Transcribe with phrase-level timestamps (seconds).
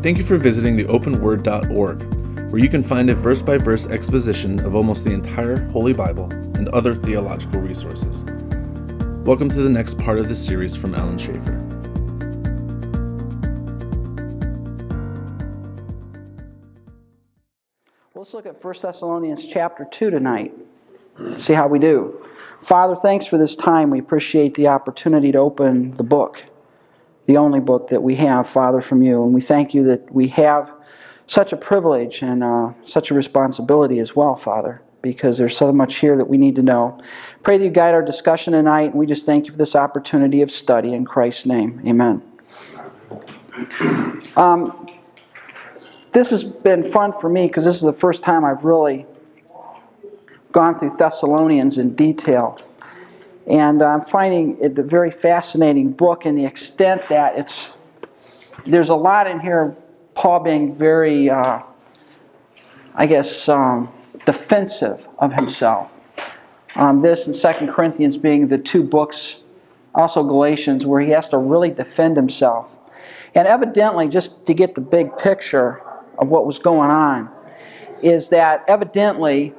[0.00, 4.64] Thank you for visiting the openword.org, where you can find a verse by verse exposition
[4.64, 8.22] of almost the entire Holy Bible and other theological resources.
[9.24, 11.64] Welcome to the next part of this series from Alan Schaefer.
[18.14, 20.54] Let's look at 1 Thessalonians chapter 2 tonight.
[21.38, 22.24] See how we do.
[22.62, 23.90] Father, thanks for this time.
[23.90, 26.44] We appreciate the opportunity to open the book,
[27.28, 29.22] the only book that we have, Father, from you.
[29.22, 30.72] And we thank you that we have
[31.26, 35.96] such a privilege and uh, such a responsibility as well, Father, because there's so much
[35.96, 36.98] here that we need to know.
[37.42, 40.40] Pray that you guide our discussion tonight, and we just thank you for this opportunity
[40.40, 41.80] of study in Christ's name.
[41.86, 42.22] Amen.
[44.36, 44.86] Um,
[46.12, 49.04] this has been fun for me because this is the first time I've really
[50.52, 52.60] gone through Thessalonians in detail.
[53.48, 57.70] And I'm finding it a very fascinating book in the extent that it's
[58.66, 59.82] there's a lot in here of
[60.14, 61.62] Paul being very, uh,
[62.94, 63.90] I guess, um,
[64.26, 65.98] defensive of himself.
[66.76, 69.40] Um, this and Second Corinthians being the two books,
[69.94, 72.76] also Galatians, where he has to really defend himself.
[73.34, 75.82] And evidently, just to get the big picture
[76.18, 77.30] of what was going on,
[78.02, 79.54] is that evidently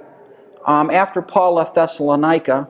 [0.66, 2.68] um, after Paul left Thessalonica,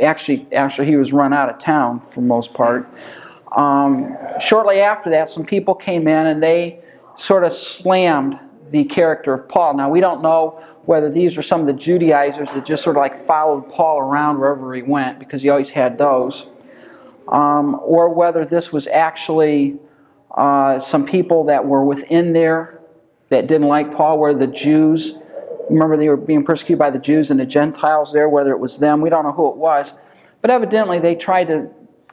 [0.00, 2.88] actually, actually he was run out of town for most part.
[3.56, 6.80] Um, shortly after that, some people came in and they
[7.16, 8.38] sort of slammed
[8.70, 9.74] the character of Paul.
[9.74, 13.02] Now we don't know whether these were some of the Judaizers that just sort of
[13.02, 16.46] like followed Paul around wherever he went because he always had those,
[17.28, 19.76] um, or whether this was actually
[20.36, 22.80] uh, some people that were within there
[23.28, 25.14] that didn't like Paul, were the Jews
[25.70, 28.78] Remember, they were being persecuted by the Jews and the Gentiles there, whether it was
[28.78, 29.00] them.
[29.00, 29.92] We don't know who it was.
[30.40, 31.70] But evidently, they tried to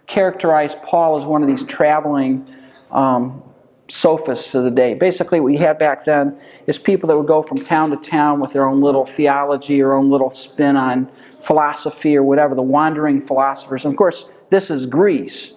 [0.07, 2.47] characterize Paul as one of these traveling
[2.91, 3.43] um,
[3.89, 4.93] sophists of the day.
[4.93, 8.39] Basically, what you had back then is people that would go from town to town
[8.39, 11.09] with their own little theology or own little spin on
[11.41, 13.85] philosophy or whatever, the wandering philosophers.
[13.85, 15.53] And of course, this is Greece.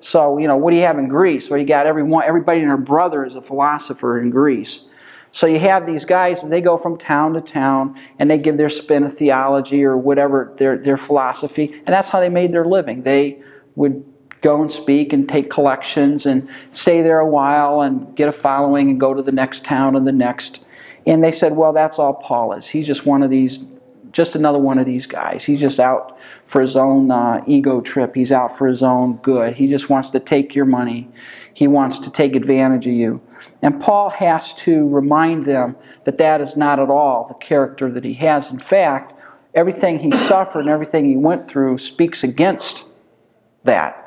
[0.00, 1.50] So, you know, what do you have in Greece?
[1.50, 4.84] Well, you got everyone, everybody and their brother is a philosopher in Greece.
[5.32, 8.56] So you have these guys, and they go from town to town, and they give
[8.56, 12.64] their spin of theology or whatever their, their philosophy, and that's how they made their
[12.64, 13.02] living.
[13.02, 13.42] They
[13.74, 14.04] would
[14.40, 18.90] go and speak and take collections and stay there a while and get a following
[18.90, 20.60] and go to the next town and the next.
[21.06, 22.68] And they said, well, that's all Paul is.
[22.68, 23.64] He's just one of these,
[24.12, 25.44] just another one of these guys.
[25.44, 28.14] He's just out for his own uh, ego trip.
[28.14, 29.54] He's out for his own good.
[29.54, 31.08] He just wants to take your money.
[31.52, 33.20] He wants to take advantage of you.
[33.62, 38.04] And Paul has to remind them that that is not at all the character that
[38.04, 38.50] he has.
[38.50, 39.14] In fact,
[39.54, 42.84] everything he suffered and everything he went through speaks against
[43.64, 44.02] that.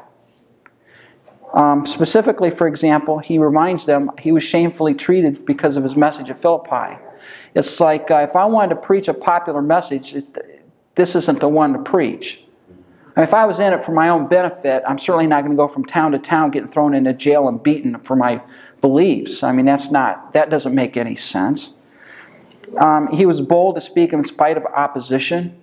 [1.54, 6.30] Um, specifically, for example, he reminds them he was shamefully treated because of his message
[6.30, 7.00] at Philippi.
[7.56, 10.16] It's like uh, if I wanted to preach a popular message,
[10.96, 12.44] this isn't the one to preach.
[13.18, 15.68] If I was in it for my own benefit, I'm certainly not going to go
[15.68, 18.42] from town to town getting thrown into jail and beaten for my
[18.82, 19.44] beliefs.
[19.44, 21.74] I mean, that's not, that doesn't make any sense.
[22.78, 25.60] Um, he was bold to speak in spite of opposition.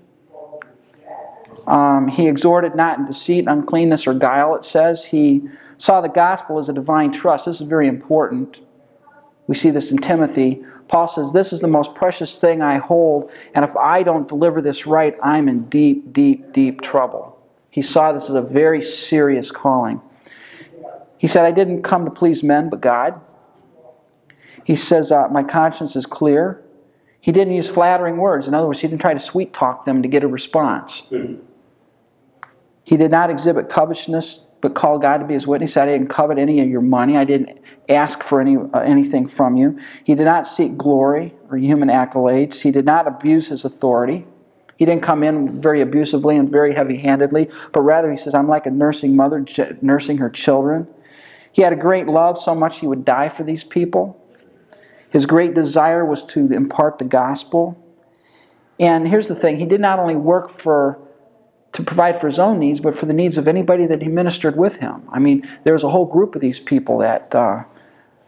[1.67, 5.07] Um, he exhorted not in deceit, uncleanness, or guile, it says.
[5.07, 5.43] He
[5.79, 7.47] saw the gospel as a divine trust.
[7.47, 8.61] This is very important.
[9.47, 10.65] We see this in Timothy.
[10.89, 14.63] Paul says, This is the most precious thing I hold, and if I don't deliver
[14.63, 17.37] this right, I'm in deep, deep, deep trouble.
[17.71, 20.01] He saw this as a very serious calling.
[21.19, 23.21] He said, I didn't come to please men, but God.
[24.65, 26.63] He says, uh, My conscience is clear.
[27.21, 28.47] He didn't use flattering words.
[28.47, 31.03] In other words, he didn't try to sweet talk them to get a response.
[32.85, 35.77] He did not exhibit covetousness, but called God to be his witness.
[35.77, 37.17] I didn't covet any of your money.
[37.17, 39.79] I didn't ask for any, uh, anything from you.
[40.05, 42.63] He did not seek glory or human accolades.
[42.63, 44.27] He did not abuse his authority.
[44.77, 48.49] He didn't come in very abusively and very heavy handedly, but rather he says, I'm
[48.49, 49.45] like a nursing mother
[49.81, 50.87] nursing her children.
[51.57, 54.23] He had a great love, so much he would die for these people.
[55.09, 57.83] His great desire was to impart the gospel.
[58.79, 60.99] And here's the thing he did not only work for
[61.73, 64.59] to provide for his own needs, but for the needs of anybody that he ministered
[64.59, 65.09] with him.
[65.11, 67.65] I mean, there was a whole group of these people that uh,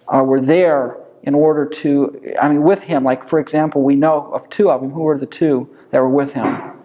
[0.08, 3.04] uh, were there in order to, I mean, with him.
[3.04, 4.92] Like, for example, we know of two of them.
[4.92, 6.78] Who were the two that were with him?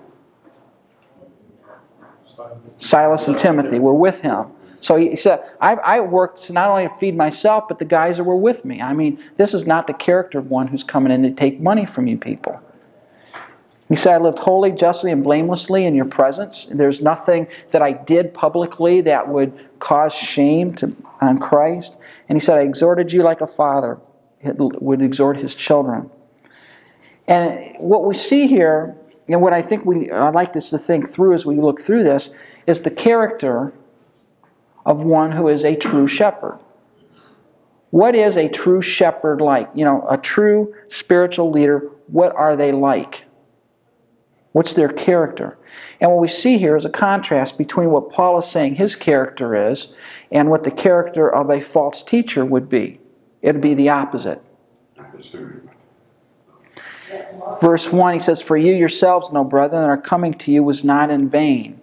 [2.75, 4.47] Silas and Timothy were with him.
[4.83, 8.17] So he said, I, I worked to not only to feed myself, but the guys
[8.17, 8.81] that were with me.
[8.81, 11.85] I mean, this is not the character of one who's coming in to take money
[11.85, 12.61] from you people.
[13.87, 16.67] He said, I lived wholly, justly, and blamelessly in your presence.
[16.69, 21.95] There's nothing that I did publicly that would cause shame to, on Christ.
[22.27, 23.99] And he said, I exhorted you like a father
[24.43, 26.09] would exhort his children.
[27.25, 28.97] And what we see here,
[29.29, 32.03] and what I think we, I'd like us to think through as we look through
[32.03, 32.31] this,
[32.67, 33.71] is the character
[34.85, 36.59] of one who is a true shepherd.
[37.89, 39.69] What is a true shepherd like?
[39.73, 43.25] You know, a true spiritual leader, what are they like?
[44.51, 45.57] What's their character?
[45.99, 49.69] And what we see here is a contrast between what Paul is saying his character
[49.69, 49.93] is
[50.31, 52.99] and what the character of a false teacher would be.
[53.41, 54.41] It would be the opposite.
[57.61, 60.83] Verse 1, he says, For you yourselves know, brethren, that our coming to you was
[60.83, 61.79] not in vain.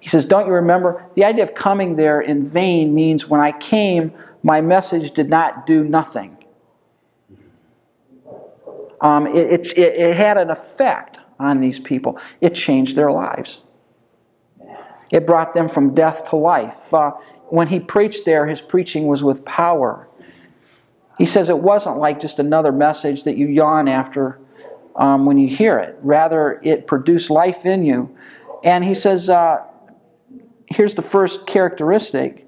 [0.00, 1.04] He says, Don't you remember?
[1.14, 4.12] The idea of coming there in vain means when I came,
[4.42, 6.36] my message did not do nothing.
[9.00, 13.60] Um, it, it, it had an effect on these people, it changed their lives.
[15.10, 16.92] It brought them from death to life.
[16.92, 17.12] Uh,
[17.46, 20.08] when he preached there, his preaching was with power.
[21.16, 24.38] He says it wasn't like just another message that you yawn after
[24.96, 25.96] um, when you hear it.
[26.02, 28.14] Rather, it produced life in you.
[28.62, 29.64] And he says, uh,
[30.70, 32.46] here's the first characteristic.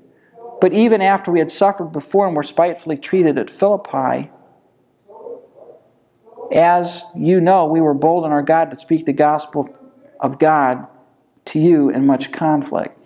[0.61, 4.31] But even after we had suffered before and were spitefully treated at Philippi,
[6.52, 9.75] as you know, we were bold in our God to speak the gospel
[10.19, 10.87] of God
[11.46, 12.96] to you in much conflict.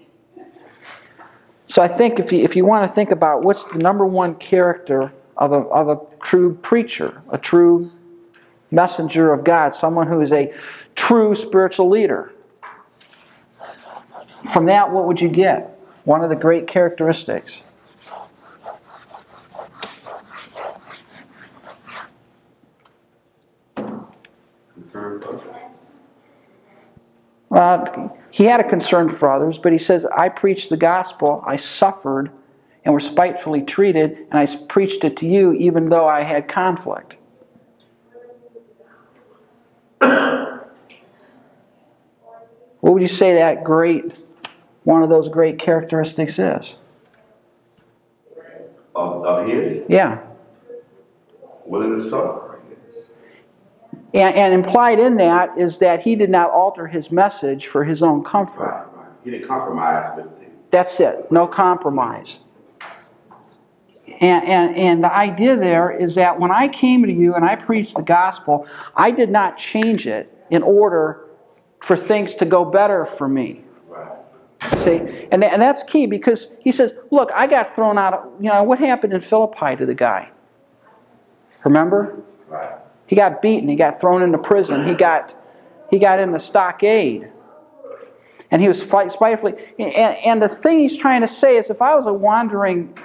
[1.66, 4.34] So I think if you, if you want to think about what's the number one
[4.34, 7.90] character of a, of a true preacher, a true
[8.70, 10.52] messenger of God, someone who is a
[10.94, 12.33] true spiritual leader,
[14.52, 15.70] from that, what would you get?
[16.04, 17.62] One of the great characteristics.
[27.50, 31.54] Uh, he had a concern for others, but he says, I preached the gospel, I
[31.54, 32.32] suffered,
[32.84, 37.16] and was spitefully treated, and I preached it to you even though I had conflict.
[40.00, 40.66] what
[42.80, 44.12] would you say that great,
[44.84, 46.76] one of those great characteristics is?
[48.94, 49.82] Of, of his?
[49.88, 50.24] Yeah.
[51.66, 52.60] Willing to suffer.
[54.12, 58.00] And, and, implied in that is that he did not alter his message for his
[58.00, 58.60] own comfort.
[58.60, 59.08] Right, right.
[59.24, 60.70] He didn't compromise with it.
[60.70, 61.32] That's it.
[61.32, 62.38] No compromise.
[64.20, 67.56] And, and, and the idea there is that when I came to you and I
[67.56, 71.28] preached the gospel, I did not change it in order
[71.80, 73.64] for things to go better for me.
[74.78, 75.26] See?
[75.30, 78.14] And, and that's key because he says, Look, I got thrown out.
[78.14, 80.30] Of, you know, what happened in Philippi to the guy?
[81.64, 82.22] Remember?
[82.48, 82.78] Right.
[83.06, 83.68] He got beaten.
[83.68, 84.86] He got thrown into prison.
[84.86, 85.34] He got,
[85.90, 87.30] he got in the stockade.
[88.50, 89.54] And he was fight, spitefully.
[89.78, 92.96] And, and the thing he's trying to say is if I was a wandering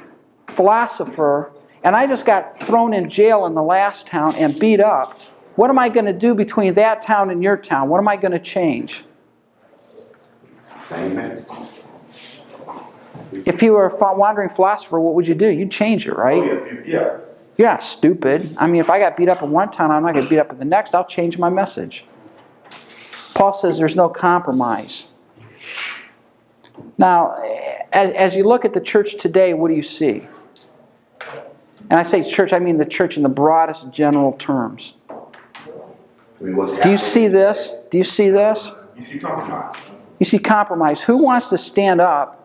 [0.47, 1.51] philosopher
[1.83, 5.19] and I just got thrown in jail in the last town and beat up,
[5.55, 7.89] what am I going to do between that town and your town?
[7.89, 9.03] What am I going to change?
[10.89, 11.45] Message.
[13.31, 15.49] If you were a wandering philosopher, what would you do?
[15.49, 16.41] You'd change it, right?
[16.41, 17.17] Oh, yeah, yeah.
[17.57, 18.55] You're not stupid.
[18.57, 20.39] I mean, if I got beat up in one town, I'm not going to beat
[20.39, 20.95] up in the next.
[20.95, 22.05] I'll change my message.
[23.35, 25.07] Paul says there's no compromise.
[26.97, 27.41] Now,
[27.91, 30.27] as, as you look at the church today, what do you see?
[31.89, 34.93] And I say church, I mean the church in the broadest general terms.
[35.09, 37.73] I mean, Do you see this?
[37.91, 38.71] Do you see this?
[38.95, 39.75] You see compromise.
[40.19, 41.01] You see compromise.
[41.01, 42.35] Who wants to stand up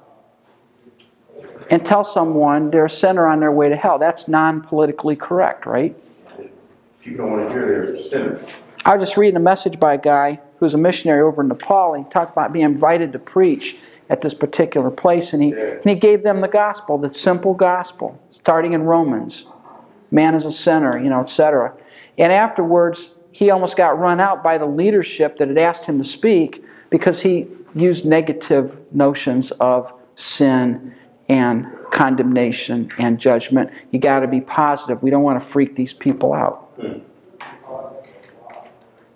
[1.71, 3.99] and tell someone they're a sinner on their way to hell?
[3.99, 5.97] That's non politically correct, right?
[7.03, 8.47] People don't want to hear they're a sinner.
[8.85, 11.95] I was just reading a message by a guy who's a missionary over in Nepal.
[11.95, 13.77] He talked about being invited to preach
[14.09, 18.21] at this particular place, and he, and he gave them the gospel, the simple gospel,
[18.31, 19.47] starting in Romans.
[20.11, 21.75] Man is a sinner, you know, etc.
[22.19, 26.05] And afterwards, he almost got run out by the leadership that had asked him to
[26.05, 26.64] speak
[26.95, 30.95] because he used negative notions of sin
[31.29, 33.69] and condemnation and judgment.
[33.91, 35.03] You got to be positive.
[35.03, 36.71] We don't want to freak these people out.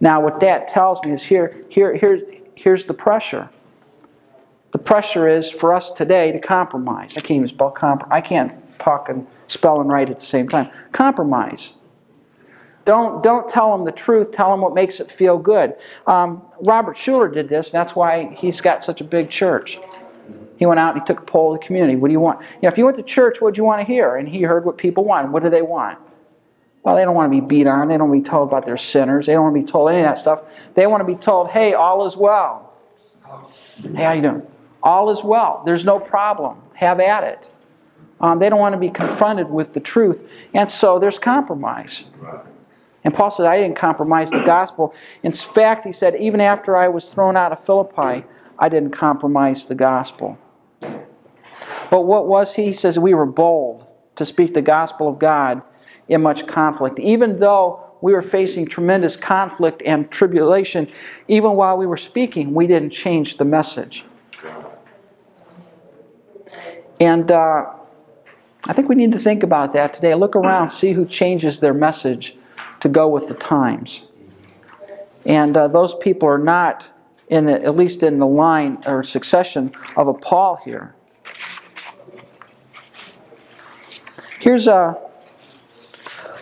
[0.01, 2.21] Now, what that tells me is here, here, here,
[2.57, 3.49] here's the pressure.
[4.73, 7.17] The pressure is for us today to compromise.
[7.17, 7.77] I can't even spell.
[8.11, 10.69] I can't talk and spell and write at the same time.
[10.91, 11.75] Compromise.
[12.89, 14.33] Don't, don't tell them the truth.
[14.33, 15.77] Tell them what makes it feel good.
[16.07, 17.67] Um, Robert Schuller did this.
[17.67, 19.79] and that's why he's got such a big church.
[20.57, 21.97] He went out and he took a poll of the community.
[21.97, 22.41] What do you want?
[22.41, 24.17] You know, if you went to church, what do you want to hear?
[24.17, 25.31] And he heard what people want.
[25.31, 25.99] What do they want?
[26.83, 27.89] Well, they don't want to be beat on.
[27.89, 29.27] They don't want to be told about their sinners.
[29.27, 30.41] They don't want to be told any of that stuff.
[30.73, 32.73] They want to be told, hey, all is well.
[33.83, 34.47] Hey, how you doing?
[34.83, 35.63] All is well.
[35.67, 36.63] There's no problem.
[36.73, 37.47] Have at it.
[38.19, 40.27] Um, they don't want to be confronted with the truth.
[40.55, 42.05] And so there's compromise.
[43.09, 44.95] And Paul said, I didn't compromise the gospel.
[45.23, 48.27] In fact, he said, even after I was thrown out of Philippi,
[48.59, 50.37] I didn't compromise the gospel.
[51.91, 52.67] But what was he?
[52.67, 53.87] He says, we were bold
[54.17, 55.63] to speak the gospel of God
[56.07, 56.99] in much conflict.
[56.99, 60.87] Even though we were facing tremendous conflict and tribulation,
[61.29, 64.05] even while we were speaking, we didn't change the message.
[67.01, 67.73] And uh,
[68.67, 70.15] I think we need to think about that today.
[70.15, 72.37] Look around, see who changes their message
[72.81, 74.03] to go with the times.
[75.27, 76.89] And uh, those people are not,
[77.29, 80.95] in the, at least in the line or succession of a Paul here.
[84.41, 84.97] Here's a.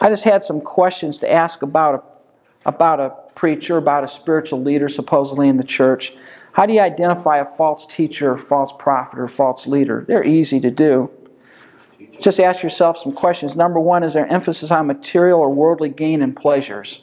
[0.00, 4.62] I just had some questions to ask about a, about a preacher, about a spiritual
[4.62, 6.12] leader, supposedly in the church.
[6.52, 10.04] How do you identify a false teacher, false prophet, or false leader?
[10.06, 11.10] They're easy to do.
[12.20, 13.56] Just ask yourself some questions.
[13.56, 17.02] Number one, is there emphasis on material or worldly gain and pleasures?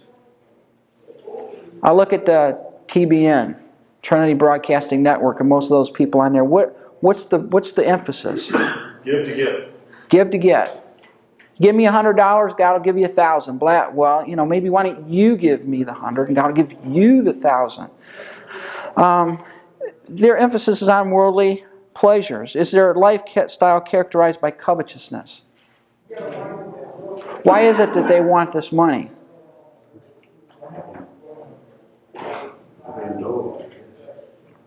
[1.82, 3.58] I look at the TBN,
[4.02, 6.44] Trinity Broadcasting Network, and most of those people on there.
[6.44, 8.52] What, what's, the, what's the emphasis?
[9.04, 10.10] Give to get.
[10.10, 10.80] Give to get.
[11.62, 13.60] Give me a hundred dollars, God will give you a thousand.
[13.60, 16.76] Well, you know, maybe why don't you give me the hundred and God will give
[16.86, 17.90] you the thousand?
[18.98, 19.44] Um,
[20.10, 22.56] their emphasis is on worldly pleasures.
[22.56, 25.42] Is their lifestyle characterized by covetousness?
[27.44, 29.12] Why is it that they want this money?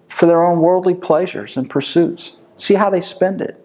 [0.09, 2.37] For their own worldly pleasures and pursuits.
[2.57, 3.63] See how they spend it.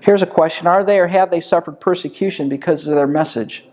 [0.00, 3.66] Here's a question Are they or have they suffered persecution because of their message?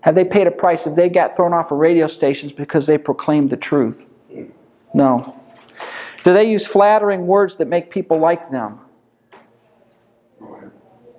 [0.00, 0.84] Have they paid a price?
[0.84, 4.06] Have they got thrown off of radio stations because they proclaimed the truth?
[4.94, 5.36] No.
[6.24, 8.80] Do they use flattering words that make people like them?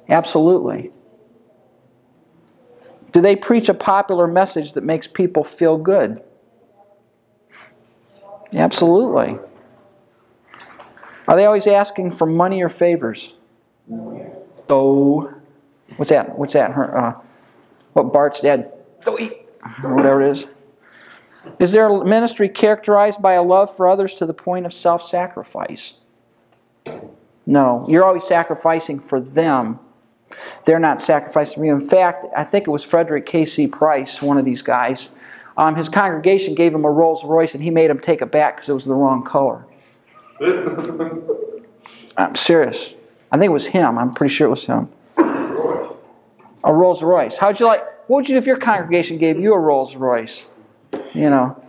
[0.07, 0.91] Absolutely.
[3.11, 6.21] Do they preach a popular message that makes people feel good?
[8.55, 9.39] Absolutely.
[11.27, 13.33] Are they always asking for money or favors?
[14.69, 15.33] Oh,
[15.97, 16.37] what's that?
[16.37, 16.71] What's that?
[16.71, 17.13] Her, uh,
[17.93, 18.71] what Bart's dad?
[19.03, 19.37] Go eat,
[19.83, 20.45] or whatever it is.
[21.57, 25.93] Is their ministry characterized by a love for others to the point of self sacrifice?
[27.45, 27.85] No.
[27.87, 29.79] You're always sacrificing for them.
[30.65, 31.73] They're not sacrificing for you.
[31.73, 33.67] In fact, I think it was Frederick K.C.
[33.67, 35.09] Price, one of these guys.
[35.57, 38.55] Um, his congregation gave him a Rolls Royce and he made him take it back
[38.55, 39.65] because it was the wrong color.
[42.17, 42.93] I'm serious.
[43.31, 43.97] I think it was him.
[43.97, 44.89] I'm pretty sure it was him.
[45.17, 47.37] A Rolls Royce.
[47.37, 47.83] How'd you like?
[48.07, 50.45] What would you do if your congregation gave you a Rolls Royce?
[51.13, 51.63] You know.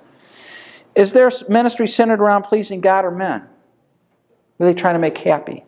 [0.94, 3.42] Is their ministry centered around pleasing God or men?
[4.58, 5.64] Are they trying to make happy?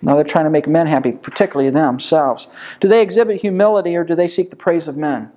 [0.00, 2.46] No, they're trying to make men happy, particularly themselves.
[2.80, 5.32] Do they exhibit humility or do they seek the praise of men?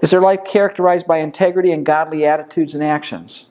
[0.00, 3.46] Is their life characterized by integrity and godly attitudes and actions?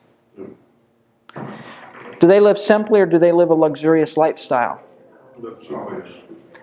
[1.34, 4.80] Do they live simply or do they live a luxurious lifestyle?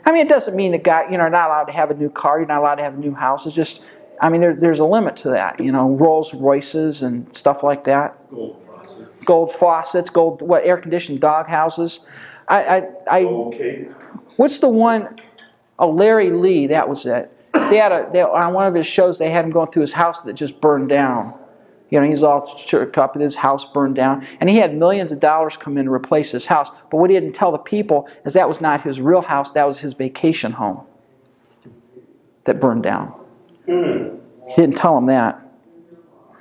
[0.06, 1.94] I mean, it doesn't mean that God, you know, you're not allowed to have a
[1.94, 3.46] new car, you're not allowed to have a new house.
[3.46, 3.82] It's just,
[4.22, 5.60] I mean, there, there's a limit to that.
[5.60, 8.29] You know, Rolls Royces and stuff like that.
[8.29, 9.22] Gold faucets.
[9.24, 12.00] Gold faucets, gold what air conditioned dog houses.
[12.48, 13.88] I, I, I Okay.
[14.38, 15.18] what's the one?
[15.77, 17.32] Oh, Larry Lea, that was it.
[17.53, 19.18] They had a they, on one of his shows.
[19.18, 21.34] They had him going through his house that just burned down.
[21.89, 25.19] You know, he's all shook up, his house burned down, and he had millions of
[25.19, 26.69] dollars come in to replace his house.
[26.91, 29.67] But what he didn't tell the people is that was not his real house; that
[29.67, 30.86] was his vacation home
[32.46, 33.08] that burned down.
[33.65, 34.17] Hmm.
[34.48, 35.39] He didn't tell them that.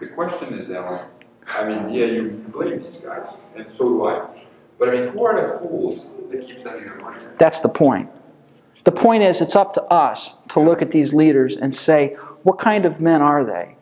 [0.00, 1.05] The question is, Alan,
[1.49, 4.28] I mean, yeah, you blame these guys, and so do I.
[4.78, 7.19] But I mean, who are the fools that keep sending their money?
[7.37, 8.11] That's the point.
[8.85, 12.59] The point is, it's up to us to look at these leaders and say, what
[12.59, 13.76] kind of men are they?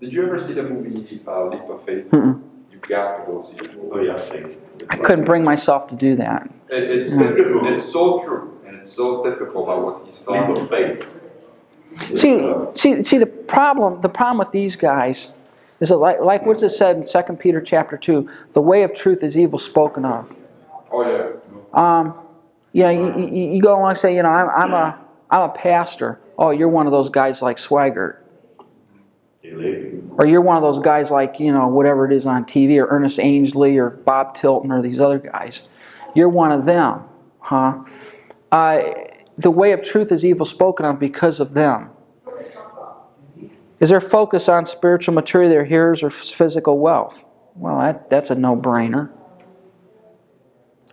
[0.00, 2.10] Did you ever see the movie uh, Leap of Faith?
[2.10, 2.42] Mm-mm.
[2.70, 3.70] You got to go see it.
[3.90, 4.56] Oh, yeah, I see.
[4.90, 6.50] I couldn't bring myself to do that.
[6.68, 10.58] It, it's, it's it's so true, and it's so typical about what he's Leap talking.
[10.58, 12.18] of faith.
[12.18, 13.16] See, Uh, see, see.
[13.18, 15.30] The problem, the problem with these guys
[15.80, 18.94] is that, like, like what's it said in Second Peter chapter two, the way of
[18.94, 20.34] truth is evil spoken of.
[20.90, 21.30] Oh yeah.
[21.72, 22.14] Um,
[22.72, 24.98] you know, you, you, you go along and say, you know, I'm, I'm a,
[25.30, 26.20] I'm a pastor.
[26.38, 28.18] Oh, you're one of those guys like Swaggart.
[29.42, 29.85] They live.
[30.18, 32.86] Or you're one of those guys like, you know, whatever it is on TV, or
[32.88, 35.62] Ernest Angley, or Bob Tilton, or these other guys.
[36.14, 37.04] You're one of them,
[37.40, 37.84] huh?
[38.50, 38.80] Uh,
[39.36, 41.90] the way of truth is evil spoken of because of them.
[43.78, 47.24] Is their focus on spiritual maturity, their hearers, or physical wealth?
[47.54, 49.10] Well, that, that's a no brainer.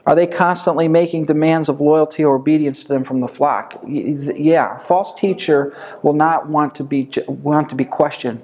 [0.05, 3.81] Are they constantly making demands of loyalty or obedience to them from the flock?
[3.87, 8.43] Yeah, false teacher will not want to be want to be questioned.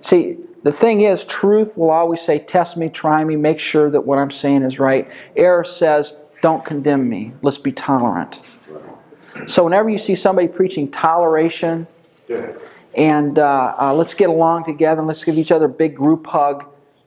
[0.00, 4.02] See, the thing is, truth will always say, "Test me, try me, make sure that
[4.02, 7.32] what I'm saying is right." Error says, "Don't condemn me.
[7.42, 8.40] Let's be tolerant."
[9.46, 11.86] So, whenever you see somebody preaching toleration
[12.94, 16.26] and uh, uh, let's get along together, and let's give each other a big group
[16.26, 16.64] hug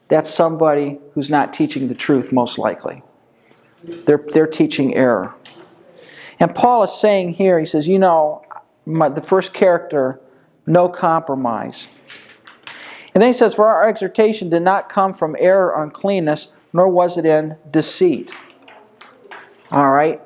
[0.09, 3.03] that's somebody who's not teaching the truth, most likely.
[3.83, 5.33] They're, they're teaching error.
[6.39, 8.43] And Paul is saying here, he says, you know,
[8.85, 10.19] my, the first character,
[10.65, 11.87] no compromise.
[13.19, 16.87] And then he says, For our exhortation did not come from error or uncleanness, nor
[16.87, 18.31] was it in deceit.
[19.71, 20.21] All right?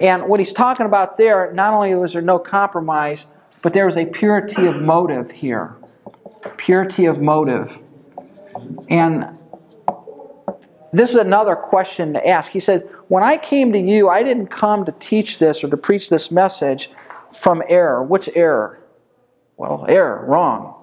[0.00, 3.26] And what he's talking about there, not only was there no compromise,
[3.60, 5.74] but there was a purity of motive here.
[6.58, 7.76] Purity of motive.
[8.88, 9.36] And
[10.92, 12.52] this is another question to ask.
[12.52, 15.76] He said, When I came to you, I didn't come to teach this or to
[15.76, 16.88] preach this message
[17.32, 18.00] from error.
[18.00, 18.78] What's error?
[19.56, 20.77] Well, error, wrong.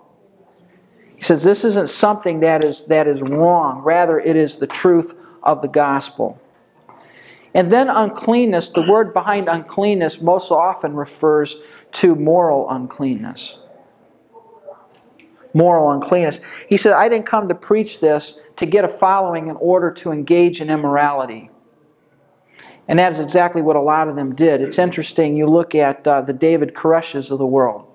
[1.25, 3.79] He says, This isn't something that is, that is wrong.
[3.79, 6.39] Rather, it is the truth of the gospel.
[7.55, 11.55] And then uncleanness, the word behind uncleanness most often refers
[11.94, 13.58] to moral uncleanness
[15.53, 16.41] moral uncleanness.
[16.67, 20.12] He said, I didn't come to preach this to get a following in order to
[20.12, 21.50] engage in immorality.
[22.89, 24.60] And that is exactly what a lot of them did.
[24.60, 27.89] It's interesting, you look at uh, the David Koreshes of the world.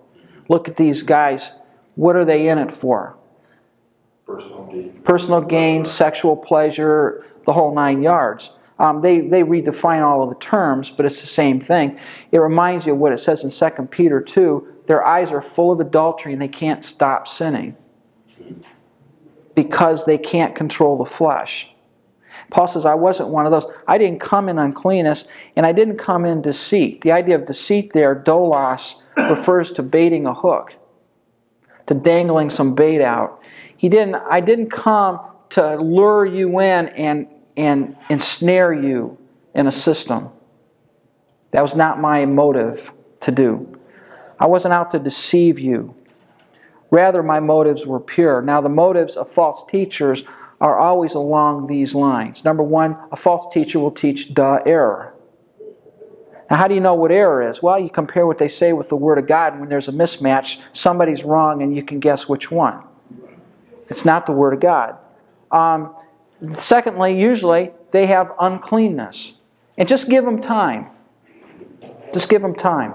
[0.48, 1.50] Look at these guys.
[1.96, 3.19] What are they in it for?
[4.34, 5.02] Personal gain.
[5.04, 8.50] Personal gain, sexual pleasure, the whole nine yards.
[8.78, 11.98] Um, they, they redefine all of the terms, but it's the same thing.
[12.32, 15.70] It reminds you of what it says in 2 Peter 2 their eyes are full
[15.70, 17.76] of adultery and they can't stop sinning
[19.54, 21.70] because they can't control the flesh.
[22.50, 23.66] Paul says, I wasn't one of those.
[23.86, 27.02] I didn't come in uncleanness and I didn't come in deceit.
[27.02, 30.74] The idea of deceit there, dolos, refers to baiting a hook,
[31.86, 33.40] to dangling some bait out.
[33.80, 39.16] He didn't, I didn't come to lure you in and, and ensnare you
[39.54, 40.28] in a system.
[41.52, 43.80] That was not my motive to do.
[44.38, 45.94] I wasn't out to deceive you.
[46.90, 48.42] Rather, my motives were pure.
[48.42, 50.24] Now, the motives of false teachers
[50.60, 52.44] are always along these lines.
[52.44, 55.14] Number one, a false teacher will teach the error.
[56.50, 57.62] Now, how do you know what error is?
[57.62, 59.92] Well, you compare what they say with the Word of God, and when there's a
[59.92, 62.82] mismatch, somebody's wrong, and you can guess which one.
[63.90, 64.96] It's not the Word of God.
[65.50, 65.94] Um,
[66.54, 69.34] secondly, usually they have uncleanness.
[69.76, 70.86] And just give them time.
[72.12, 72.94] Just give them time.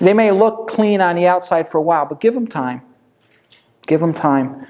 [0.00, 2.82] They may look clean on the outside for a while, but give them time.
[3.86, 4.66] Give them time.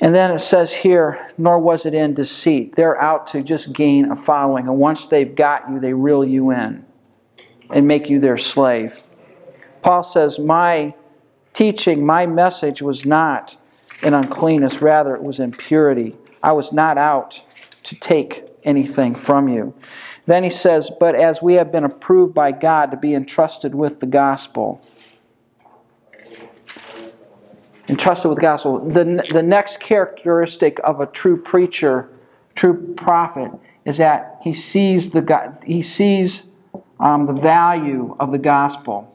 [0.00, 2.74] And then it says here, nor was it in deceit.
[2.74, 4.66] They're out to just gain a following.
[4.66, 6.84] And once they've got you, they reel you in
[7.70, 9.00] and make you their slave.
[9.82, 10.94] Paul says, My
[11.60, 13.58] teaching, my message was not
[14.02, 16.16] in uncleanness, rather, it was in purity.
[16.42, 17.42] I was not out
[17.82, 19.74] to take anything from you.
[20.24, 24.00] Then he says, But as we have been approved by God to be entrusted with
[24.00, 24.80] the gospel.
[27.90, 28.78] Entrusted with the gospel.
[28.78, 32.08] The, the next characteristic of a true preacher,
[32.54, 33.50] true prophet,
[33.84, 36.44] is that he sees the, he sees
[36.98, 39.09] um, the value of the gospel.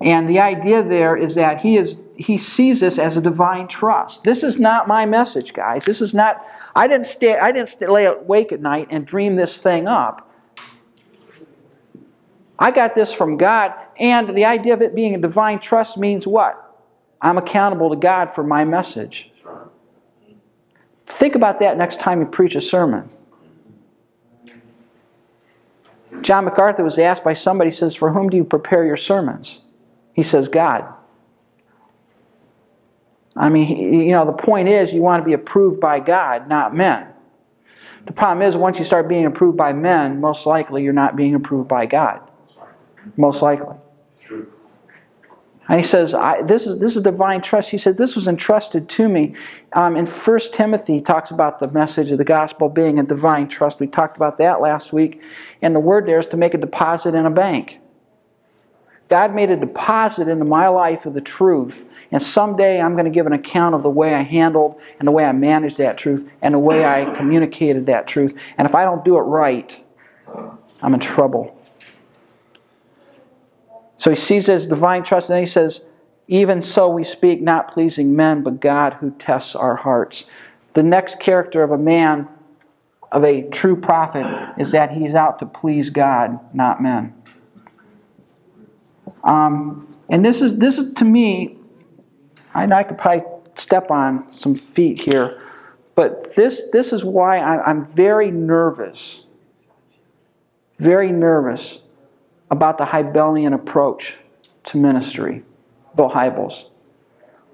[0.00, 4.24] And the idea there is that he is he sees this as a divine trust.
[4.24, 5.84] This is not my message, guys.
[5.84, 9.36] This is not I didn't stay I didn't stay, lay awake at night and dream
[9.36, 10.24] this thing up.
[12.58, 16.26] I got this from God, and the idea of it being a divine trust means
[16.26, 16.64] what?
[17.20, 19.30] I'm accountable to God for my message.
[21.06, 23.10] Think about that next time you preach a sermon.
[26.20, 29.62] John MacArthur was asked by somebody, says, For whom do you prepare your sermons?
[30.18, 30.84] He says, God.
[33.36, 33.68] I mean,
[34.02, 37.06] you know, the point is you want to be approved by God, not men.
[38.04, 41.36] The problem is, once you start being approved by men, most likely you're not being
[41.36, 42.20] approved by God.
[43.16, 43.76] Most likely.
[45.68, 47.70] And he says, this, is, this is divine trust.
[47.70, 49.36] He said, This was entrusted to me.
[49.72, 53.46] Um, in 1 Timothy, he talks about the message of the gospel being a divine
[53.46, 53.78] trust.
[53.78, 55.22] We talked about that last week.
[55.62, 57.78] And the word there is to make a deposit in a bank.
[59.08, 63.10] God made a deposit into my life of the truth, and someday I'm going to
[63.10, 66.28] give an account of the way I handled and the way I managed that truth
[66.42, 68.38] and the way I communicated that truth.
[68.58, 69.82] And if I don't do it right,
[70.82, 71.58] I'm in trouble.
[73.96, 75.84] So he sees his divine trust, and then he says,
[76.28, 80.26] Even so we speak, not pleasing men, but God who tests our hearts.
[80.74, 82.28] The next character of a man,
[83.10, 87.14] of a true prophet, is that he's out to please God, not men.
[89.24, 91.56] Um, and this is this is to me,
[92.54, 95.40] I know I could probably step on some feet here,
[95.94, 99.24] but this this is why I, I'm very nervous,
[100.78, 101.80] very nervous
[102.50, 104.16] about the Hybelian approach
[104.64, 105.44] to ministry,
[105.96, 106.64] Bill Hybels,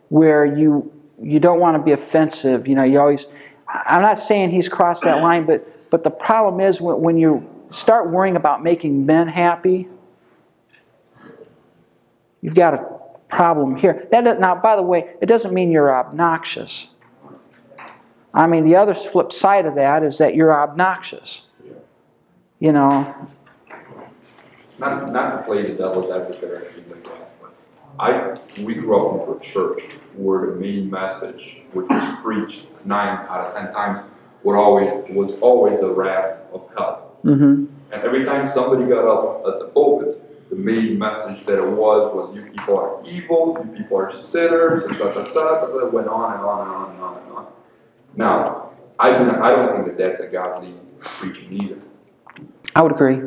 [0.09, 2.69] where you you don't want to be offensive.
[2.69, 3.27] You know, you always.
[3.67, 7.49] I'm not saying he's crossed that line, but but the problem is when, when you
[7.71, 9.89] start worrying about making men happy,
[12.45, 12.87] you've got a
[13.29, 14.07] problem here.
[14.11, 16.89] That does, now, by the way, it doesn't mean you're obnoxious.
[18.35, 21.43] I mean, the other flip side of that is that you're obnoxious.
[22.61, 23.15] You know,
[24.79, 27.55] Not, not to play the devil's advocate or anything like that, but
[27.99, 29.83] I, we grew up into a church
[30.15, 34.11] where the main message, which was preached nine out of ten times,
[34.43, 37.17] would always, was always the wrath of hell.
[37.25, 37.67] mm-hmm.
[37.93, 42.15] And every time somebody got up at the pulpit, the main message that it was
[42.15, 45.87] was you people are evil, you people are sinners, and da da da da da.
[45.89, 47.47] Went on and on and on and on and on.
[48.17, 51.79] Now, I do not, I don't think that that's a godly preaching either.
[52.75, 53.21] I would agree.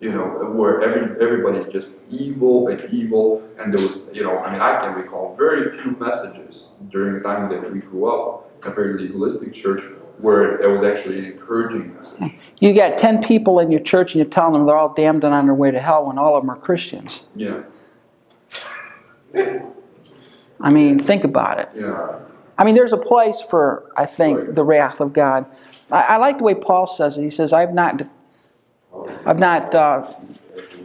[0.00, 4.52] You know, where every everybody's just evil and evil, and there was, you know, I
[4.52, 8.70] mean, I can recall very few messages during the time that we grew up, a
[8.70, 9.82] very legalistic church,
[10.18, 12.35] where it was actually an encouraging message.
[12.58, 15.34] You got 10 people in your church and you're telling them they're all damned and
[15.34, 17.22] on their way to hell when all of them are Christians.
[17.34, 17.62] Yeah,
[20.60, 21.68] I mean, think about it.
[21.74, 22.18] yeah.
[22.58, 25.44] I mean, there's a place for, I think, the wrath of God.
[25.90, 27.22] I, I like the way Paul says it.
[27.22, 28.00] He says, I've not,
[29.26, 30.14] I've not uh,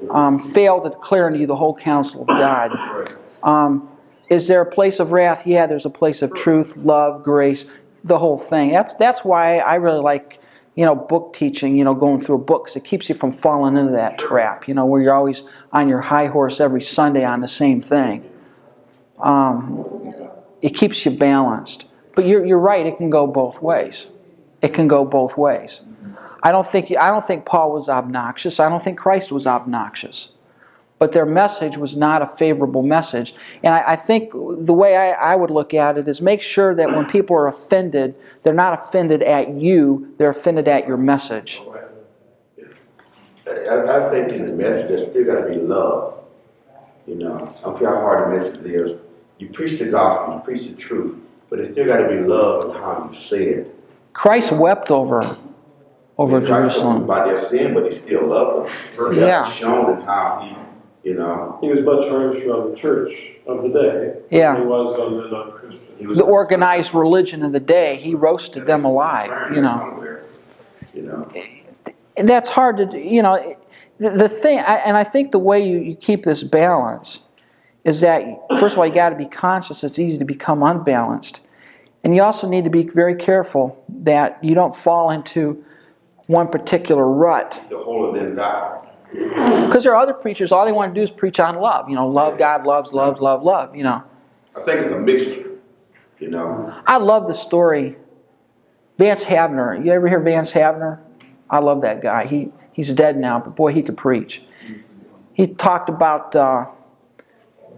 [0.09, 3.07] um, failed to declare unto you the whole counsel of God.
[3.43, 3.89] Um,
[4.29, 5.47] is there a place of wrath?
[5.47, 7.65] Yeah, there's a place of truth, love, grace,
[8.03, 8.71] the whole thing.
[8.71, 10.41] That's, that's why I really like,
[10.75, 13.77] you know, book teaching, you know, going through a book, it keeps you from falling
[13.77, 17.41] into that trap, you know, where you're always on your high horse every Sunday on
[17.41, 18.29] the same thing.
[19.19, 19.85] Um,
[20.61, 21.85] it keeps you balanced.
[22.15, 24.07] But you're, you're right, it can go both ways.
[24.61, 25.81] It can go both ways.
[26.43, 28.59] I don't think I don't think Paul was obnoxious.
[28.59, 30.29] I don't think Christ was obnoxious.
[31.01, 33.33] But their message was not a favorable message.
[33.63, 36.75] And I, I think the way I, I would look at it is make sure
[36.75, 41.59] that when people are offended, they're not offended at you, they're offended at your message.
[43.47, 46.19] I, I think in the message, there's still got to be love.
[47.07, 48.99] You know, I don't care how hard the message is.
[49.39, 51.17] You preach the gospel, you preach the truth,
[51.49, 53.75] but it's still got to be love in how you say it.
[54.13, 55.35] Christ wept over
[56.19, 57.07] over He tried to tell them Jerusalem.
[57.07, 59.15] by their sin, but he still loved them.
[59.17, 59.49] Yeah.
[59.51, 60.70] shown them how he,
[61.03, 63.13] you know, He was much on the church
[63.47, 64.53] of the day Yeah.
[64.53, 65.79] than he was on the non-Christian.
[65.97, 69.77] he was The organized religion of the day, he roasted them alive, you know.
[69.79, 70.23] Somewhere,
[70.93, 71.27] You know,
[72.17, 73.55] And that's hard to, do, you know,
[73.97, 77.21] the, the thing, I- and I think the way you, you keep this balance
[77.83, 78.23] is that,
[78.59, 81.39] first of all, you got to be conscious it's easy to become unbalanced.
[82.03, 85.63] And you also need to be very careful that you don't fall into
[86.27, 87.59] one particular rut.
[87.69, 88.87] the whole of them died.
[89.11, 91.89] Because there are other preachers, all they want to do is preach on love.
[91.89, 94.03] You know, love God, loves, loves, love, love, you know.
[94.55, 95.49] I think it's a mixture.
[96.19, 97.97] You know, I love the story.
[98.97, 99.83] Vance Havner.
[99.83, 100.99] You ever hear Vance Havner?
[101.49, 102.27] I love that guy.
[102.27, 104.43] He he's dead now, but boy, he could preach.
[105.33, 106.67] He talked about uh,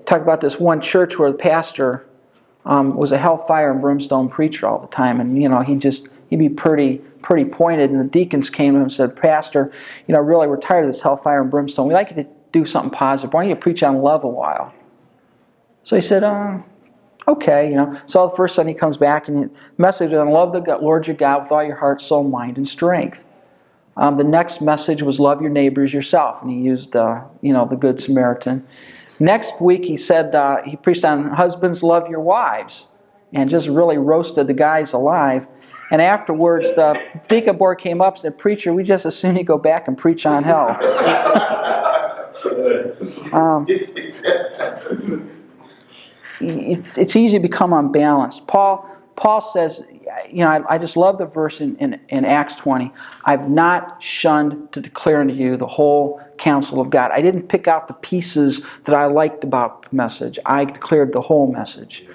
[0.05, 2.05] talked about this one church where the pastor
[2.65, 6.09] um, was a hellfire and brimstone preacher all the time, and you know he just
[6.33, 7.91] he'd be pretty pretty pointed.
[7.91, 9.71] And the deacons came to him and said, "Pastor,
[10.07, 11.87] you know, really, we're tired of this hellfire and brimstone.
[11.87, 13.33] We'd like you to do something positive.
[13.33, 14.73] Why don't you preach on love a while?"
[15.83, 16.59] So he said, uh,
[17.27, 17.99] okay, you know.
[18.05, 21.15] So the first Sunday he comes back and the message is love the Lord your
[21.15, 23.23] God with all your heart, soul, mind, and strength.
[23.95, 27.65] Um, the next message was love your neighbors yourself, and he used uh, you know
[27.65, 28.65] the Good Samaritan.
[29.19, 32.87] Next week he said uh, he preached on husbands love your wives,
[33.33, 35.47] and just really roasted the guys alive.
[35.93, 39.43] And afterwards, the deacon board came up and said, "Preacher, we just as soon you
[39.43, 40.77] go back and preach on hell."
[43.31, 43.65] Um,
[46.39, 48.45] it's, it's easy to become unbalanced.
[48.47, 49.83] Paul, Paul says,
[50.29, 52.91] you know, I, I just love the verse in, in, in Acts 20.
[53.25, 57.11] I've not shunned to declare unto you the whole counsel of God.
[57.11, 60.37] I didn't pick out the pieces that I liked about the message.
[60.45, 62.05] I declared the whole message.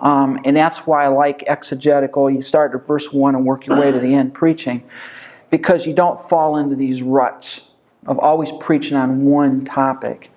[0.00, 2.30] Um, and that's why I like exegetical.
[2.30, 4.82] You start at verse 1 and work your way to the end preaching
[5.50, 7.62] because you don't fall into these ruts
[8.06, 10.30] of always preaching on one topic.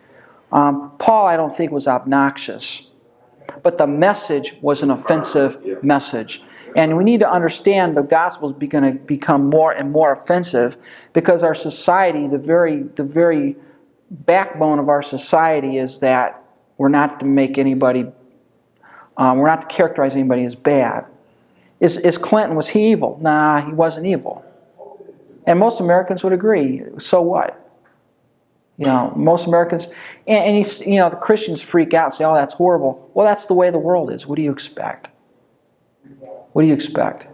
[0.51, 2.87] Um, Paul, I don't think, was obnoxious,
[3.63, 6.43] but the message was an offensive message.
[6.75, 10.77] And we need to understand the gospel is going to become more and more offensive
[11.13, 13.57] because our society, the very, the very
[14.09, 16.43] backbone of our society, is that
[16.77, 18.05] we're not to make anybody,
[19.17, 21.05] um, we're not to characterize anybody as bad.
[21.79, 23.17] Is, is Clinton, was he evil?
[23.21, 24.45] Nah, he wasn't evil.
[25.47, 26.83] And most Americans would agree.
[26.99, 27.57] So what?
[28.77, 29.87] You know, most Americans,
[30.27, 33.09] and, and he's, you know, the Christians freak out and say, oh, that's horrible.
[33.13, 34.25] Well, that's the way the world is.
[34.25, 35.07] What do you expect?
[36.53, 37.27] What do you expect?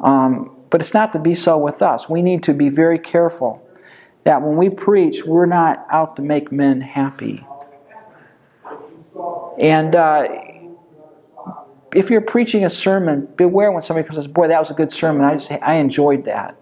[0.00, 2.08] Um, but it's not to be so with us.
[2.08, 3.64] We need to be very careful
[4.24, 7.46] that when we preach, we're not out to make men happy.
[9.58, 10.28] And uh,
[11.94, 14.74] if you're preaching a sermon, beware when somebody comes and says, Boy, that was a
[14.74, 15.24] good sermon.
[15.24, 16.56] I, just, I enjoyed that.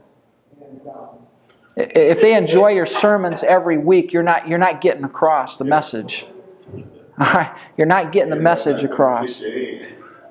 [1.77, 6.27] If they enjoy your sermons every week, you're not, you're not getting across the message.
[7.19, 7.55] All right?
[7.77, 9.43] You're not getting the message across.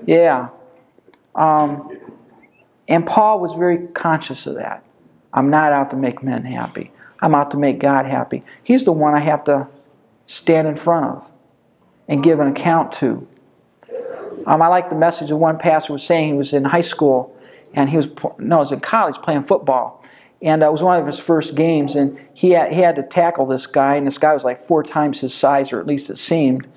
[0.07, 0.49] Yeah.
[1.35, 1.99] Um,
[2.87, 4.83] and Paul was very conscious of that.
[5.33, 6.91] I'm not out to make men happy.
[7.19, 8.43] I'm out to make God happy.
[8.63, 9.67] He's the one I have to
[10.25, 11.31] stand in front of
[12.07, 13.27] and give an account to.
[14.45, 16.33] Um, I like the message of one pastor was saying.
[16.33, 17.35] He was in high school
[17.73, 20.03] and he was, no, he was in college playing football.
[20.41, 23.03] And uh, it was one of his first games, and he had, he had to
[23.03, 26.09] tackle this guy, and this guy was like four times his size, or at least
[26.09, 26.67] it seemed.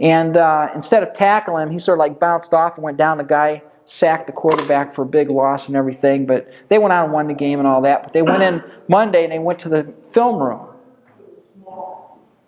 [0.00, 3.18] And uh, instead of tackling him, he sort of like bounced off and went down.
[3.18, 6.26] The guy sacked the quarterback for a big loss and everything.
[6.26, 8.02] But they went out and won the game and all that.
[8.02, 10.66] But they went in Monday and they went to the film room.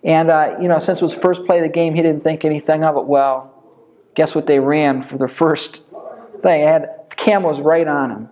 [0.07, 2.45] And, uh, you know, since it was first play of the game, he didn't think
[2.45, 3.03] anything of it.
[3.03, 3.53] Well,
[4.15, 5.81] guess what they ran for their first
[6.41, 6.63] thing?
[6.63, 8.29] Had, the camera was right on him.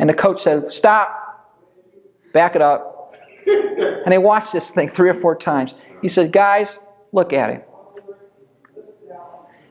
[0.00, 1.48] And the coach said, Stop,
[2.32, 3.14] back it up.
[3.46, 5.74] And they watched this thing three or four times.
[6.02, 6.80] He said, Guys,
[7.12, 7.62] look at him.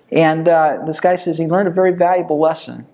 [0.09, 2.87] And uh, this guy says he learned a very valuable lesson.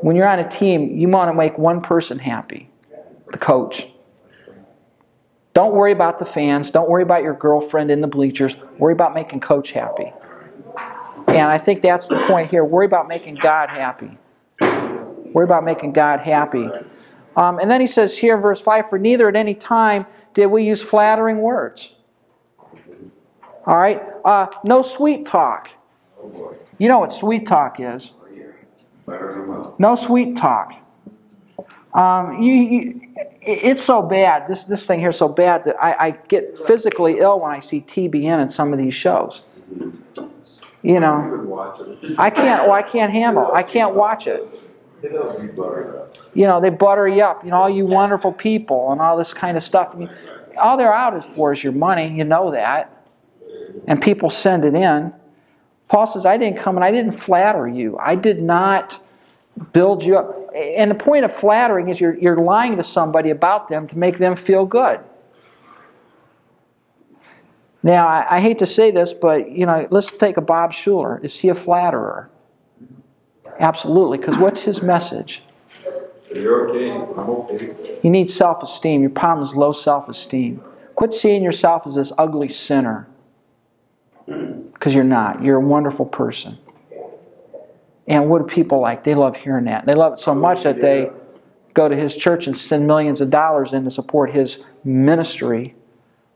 [0.00, 2.70] When you're on a team, you want to make one person happy
[3.32, 3.88] the coach.
[5.56, 6.70] Don't worry about the fans.
[6.70, 8.56] Don't worry about your girlfriend in the bleachers.
[8.76, 10.12] Worry about making coach happy.
[11.28, 12.62] And I think that's the point here.
[12.62, 14.18] Worry about making God happy.
[14.60, 16.68] Worry about making God happy.
[17.36, 20.48] Um, and then he says here in verse 5 For neither at any time did
[20.48, 21.94] we use flattering words.
[23.64, 24.02] All right?
[24.26, 25.70] Uh, no sweet talk.
[26.76, 28.12] You know what sweet talk is.
[29.78, 30.74] No sweet talk.
[31.96, 33.00] Um, you, you,
[33.40, 34.46] it's so bad.
[34.48, 37.58] This this thing here is so bad that I, I, get physically ill when I
[37.60, 39.42] see TBN in some of these shows.
[40.82, 41.72] You know,
[42.18, 42.64] I can't.
[42.64, 43.50] Well, I can't handle.
[43.52, 44.46] I can't watch it.
[45.02, 47.44] You know, they butter you up.
[47.44, 49.96] You know, all you wonderful people and all this kind of stuff.
[50.58, 52.08] All they're out for is your money.
[52.08, 52.96] You know that
[53.86, 55.12] and people send it in.
[55.88, 57.96] Paul says, I didn't come and I didn't flatter you.
[57.98, 59.04] I did not
[59.72, 60.45] build you up.
[60.56, 64.16] And the point of flattering is you're, you're lying to somebody about them to make
[64.16, 65.00] them feel good.
[67.82, 71.22] Now, I, I hate to say this, but you know, let's take a Bob Schuller.
[71.22, 72.30] Is he a flatterer?
[73.58, 75.42] Absolutely, because what's his message?
[76.34, 76.90] You're okay.
[76.90, 77.98] I'm okay.
[78.02, 79.02] You need self esteem.
[79.02, 80.62] Your problem is low self esteem.
[80.94, 83.06] Quit seeing yourself as this ugly sinner
[84.26, 85.42] because you're not.
[85.42, 86.58] You're a wonderful person.
[88.08, 89.04] And what do people like?
[89.04, 89.86] They love hearing that.
[89.86, 91.10] They love it so oh, much that they
[91.74, 95.74] go to his church and send millions of dollars in to support his ministry,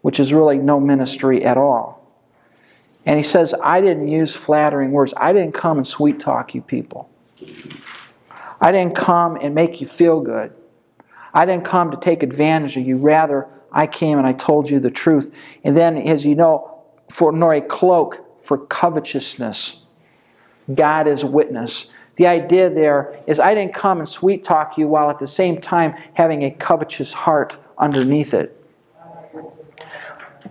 [0.03, 2.01] which is really no ministry at all.
[3.07, 5.15] And he says, I didn't use flattering words.
[5.17, 7.09] I didn't come and sweet talk you people.
[8.61, 10.53] I didn't come and make you feel good.
[11.33, 12.99] I didn't come to take advantage of you.
[12.99, 15.33] Rather, I came and I told you the truth.
[15.65, 19.80] And then, as you know, for nor a cloak for covetousness.
[20.75, 21.87] God is witness.
[22.17, 25.61] The idea there is I didn't come and sweet talk you while at the same
[25.61, 28.57] time having a covetous heart underneath it.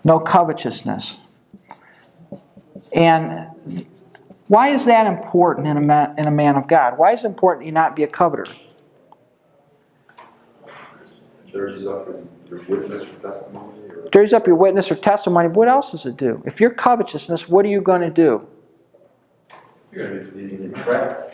[0.03, 1.17] No covetousness.
[2.93, 3.85] And
[4.47, 6.97] why is that important in a man, in a man of God?
[6.97, 8.47] Why is it important you not be a coveter?
[11.51, 12.07] Dirties up
[12.49, 13.79] your witness or testimony.
[13.89, 14.09] Or...
[14.09, 15.49] Dirties up your witness or testimony.
[15.49, 16.41] What else does it do?
[16.45, 18.47] If you're covetousness, what are you going to do?
[19.91, 21.29] You're gonna be in the.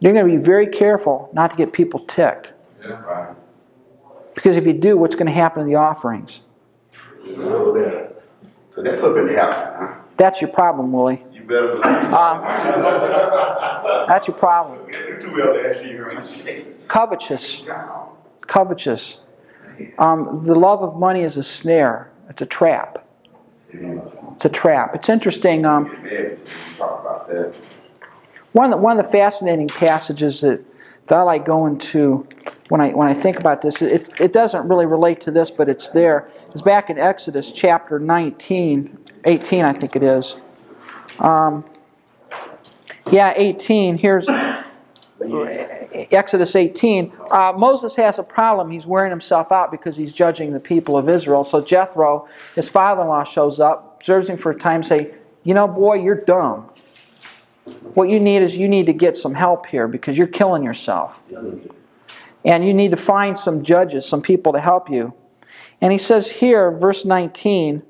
[0.00, 2.52] You're going to be very careful not to get people ticked.
[2.80, 2.90] Yeah.
[3.02, 3.34] Right.
[4.34, 6.42] Because if you do, what's going to happen to the offerings?
[7.24, 8.14] So.
[8.74, 9.94] So that's what's been happening, huh?
[10.16, 11.24] That's your problem, Willie.
[11.32, 11.84] You better believe.
[11.84, 12.42] Um,
[14.06, 14.86] that's your problem.
[14.88, 16.86] You too well to actually hear my shit.
[16.86, 17.64] Covetous.
[18.46, 19.18] Covetous.
[19.98, 22.12] Um, the love of money is a snare.
[22.28, 23.04] It's a trap.
[23.70, 24.94] It's a trap.
[24.94, 25.64] It's interesting.
[25.64, 25.86] Um.
[28.52, 30.60] One of the, one of the fascinating passages that,
[31.06, 32.26] that I like going to
[32.68, 35.68] when I when I think about this, it, it doesn't really relate to this, but
[35.68, 36.28] it's there.
[36.50, 40.36] It's back in Exodus chapter 19, 18, I think it is.
[41.18, 41.64] Um,
[43.10, 43.98] yeah, 18.
[43.98, 44.26] Here's
[45.20, 47.12] Exodus 18.
[47.30, 48.70] Uh, Moses has a problem.
[48.70, 51.44] He's wearing himself out because he's judging the people of Israel.
[51.44, 55.94] So Jethro, his father-in-law, shows up, observes him for a time, say, "You know, boy,
[55.94, 56.70] you're dumb."
[57.94, 61.20] What you need is you need to get some help here because you're killing yourself.
[62.44, 65.12] And you need to find some judges, some people to help you.
[65.80, 67.82] And he says here, verse 19,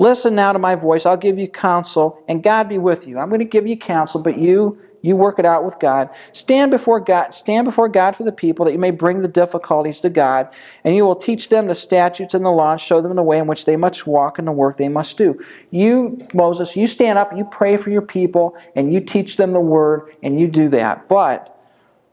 [0.00, 3.18] Listen now to my voice, I'll give you counsel, and God be with you.
[3.18, 6.10] I'm going to give you counsel, but you you work it out with God.
[6.32, 10.00] Stand before God, stand before God for the people that you may bring the difficulties
[10.00, 10.48] to God,
[10.84, 13.38] and you will teach them the statutes and the law and show them the way
[13.38, 15.38] in which they must walk and the work they must do.
[15.70, 19.60] You, Moses, you stand up, you pray for your people, and you teach them the
[19.60, 21.08] word, and you do that.
[21.08, 21.54] But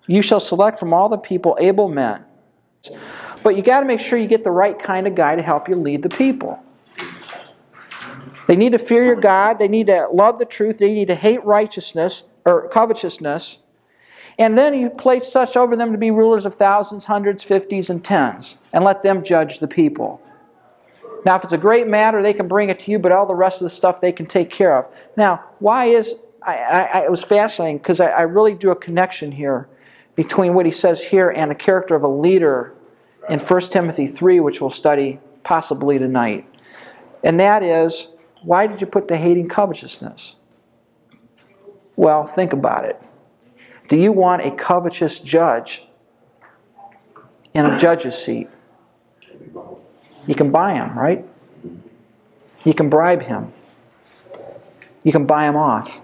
[0.08, 2.24] you shall select from all the people able men.
[3.41, 5.67] But you got to make sure you get the right kind of guy to help
[5.67, 6.60] you lead the people.
[8.48, 9.58] They need to fear your God.
[9.58, 10.78] They need to love the truth.
[10.78, 13.58] They need to hate righteousness or covetousness.
[14.38, 18.04] And then you place such over them to be rulers of thousands, hundreds, fifties, and
[18.04, 20.22] tens, and let them judge the people.
[21.26, 23.34] Now, if it's a great matter, they can bring it to you, but all the
[23.34, 24.86] rest of the stuff they can take care of.
[25.18, 26.56] Now, why is I,
[26.94, 29.68] I, it was fascinating because I, I really drew a connection here
[30.16, 32.74] between what he says here and the character of a leader
[33.30, 36.48] in 1 Timothy 3, which we'll study possibly tonight.
[37.24, 38.08] And that is,
[38.44, 40.36] why did you put the hating covetousness?
[41.96, 43.02] Well, think about it.
[43.88, 45.86] Do you want a covetous judge
[47.54, 48.50] in a judge's seat?
[50.28, 51.26] You can buy him, right?
[52.64, 53.54] You can bribe him.
[55.04, 56.02] You can buy him off.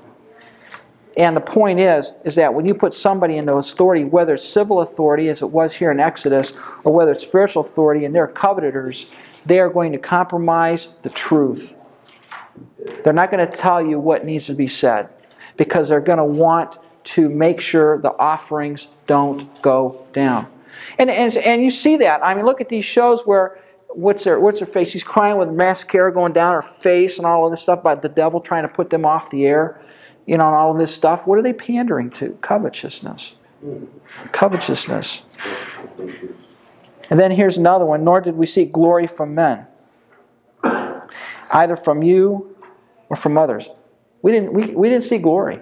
[1.17, 4.81] And the point is, is that when you put somebody into authority, whether it's civil
[4.81, 9.07] authority, as it was here in Exodus, or whether it's spiritual authority, and they're covetous,
[9.45, 11.75] they are going to compromise the truth.
[13.03, 15.09] They're not going to tell you what needs to be said
[15.57, 20.47] because they're going to want to make sure the offerings don't go down.
[20.97, 22.23] And, and, and you see that.
[22.23, 23.59] I mean, look at these shows where
[23.89, 24.89] what's her, what's her face?
[24.89, 28.09] She's crying with mascara going down her face and all of this stuff about the
[28.09, 29.81] devil trying to put them off the air,
[30.25, 31.27] you know, and all of this stuff.
[31.27, 32.37] What are they pandering to?
[32.41, 33.35] Covetousness.
[34.31, 35.23] Covetousness.
[37.09, 38.03] And then here's another one.
[38.03, 39.67] Nor did we seek glory from men,
[41.51, 42.55] either from you
[43.09, 43.69] or from others.
[44.21, 45.61] We didn't, we, we didn't see glory.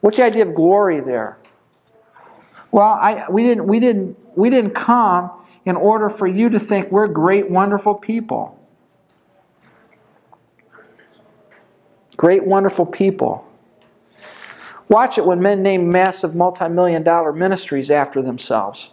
[0.00, 1.38] What's the idea of glory there?
[2.70, 5.30] Well, I, we, didn't, we, didn't, we didn't come
[5.64, 8.58] in order for you to think we're great, wonderful people.
[12.16, 13.44] Great, wonderful people.
[14.88, 18.90] Watch it when men name massive multi million dollar ministries after themselves.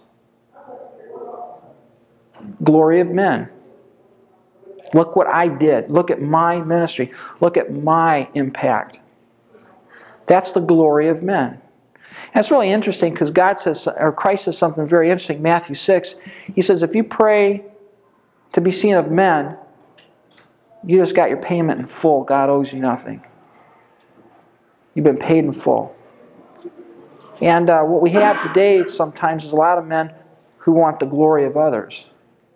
[2.64, 3.50] Glory of men.
[4.94, 5.90] Look what I did.
[5.90, 7.12] Look at my ministry.
[7.42, 9.00] Look at my impact.
[10.28, 11.62] That's the glory of men.
[12.34, 15.42] It's really interesting because God says, or Christ says something very interesting.
[15.42, 16.16] Matthew 6,
[16.54, 17.64] He says, if you pray
[18.54, 19.58] to be seen of men,
[20.86, 22.24] you just got your payment in full.
[22.24, 23.24] God owes you nothing.
[24.94, 25.96] You've been paid in full.
[27.42, 30.14] And uh, what we have today sometimes is a lot of men
[30.60, 32.06] who want the glory of others.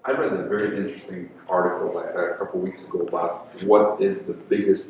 [0.09, 4.33] I read a very interesting article like a couple weeks ago about what is the
[4.33, 4.89] biggest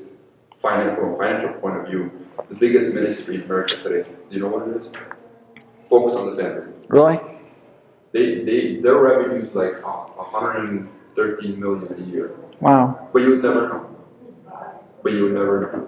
[0.61, 2.09] financial, from a financial point of view,
[2.47, 4.09] the biggest ministry in America today.
[4.29, 4.87] Do you know what it is?
[5.89, 6.71] Focus on the family.
[6.87, 7.19] Really?
[8.13, 13.09] They, they, their revenue is like uh, 113 million a year, Wow.
[13.11, 13.95] but you would never know.
[15.03, 15.87] But you would never know.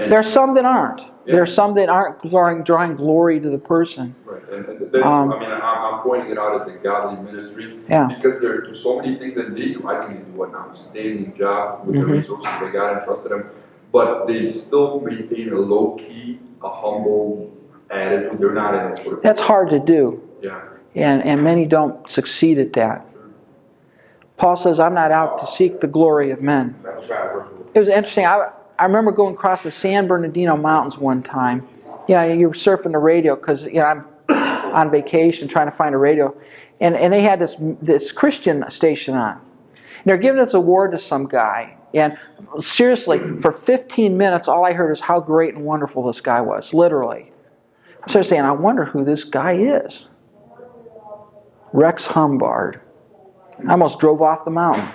[0.00, 1.00] And, There are some that aren't.
[1.00, 1.34] Yeah.
[1.34, 4.14] There are some that aren't drawing, drawing glory to the person.
[4.24, 7.78] Right, and, and Um, I mean, I'm, I'm pointing it out as a godly ministry
[7.88, 8.06] Yeah.
[8.08, 9.86] because there are so many things that they do.
[9.86, 12.00] I think they do an outstanding job with Mhm.
[12.00, 13.50] the resources that God entrusted them,
[13.92, 17.50] but they still maintain a low key, a humble
[17.90, 18.38] attitude.
[18.40, 20.22] They're not in it for the That's hard to do.
[20.42, 20.60] Yeah,
[20.94, 23.06] And, and many don't succeed at that.
[24.38, 26.74] Paul says, I'm not out to seek the glory of men.
[26.82, 28.24] That's try to work with It was interesting.
[28.24, 28.48] I,
[28.80, 31.68] I remember going across the San Bernardino Mountains one time.
[32.08, 34.06] You know, you were surfing the radio because you know I'm
[34.74, 36.34] on vacation trying to find a radio,
[36.80, 39.32] and, and they had this this Christian station on.
[39.34, 42.16] And they're giving this award to some guy, and
[42.58, 46.72] seriously, for 15 minutes, all I heard is how great and wonderful this guy was.
[46.72, 47.30] Literally,
[48.02, 50.06] I started saying, I wonder who this guy is.
[51.74, 52.80] Rex Humbard.
[53.68, 54.88] I almost drove off the mountain.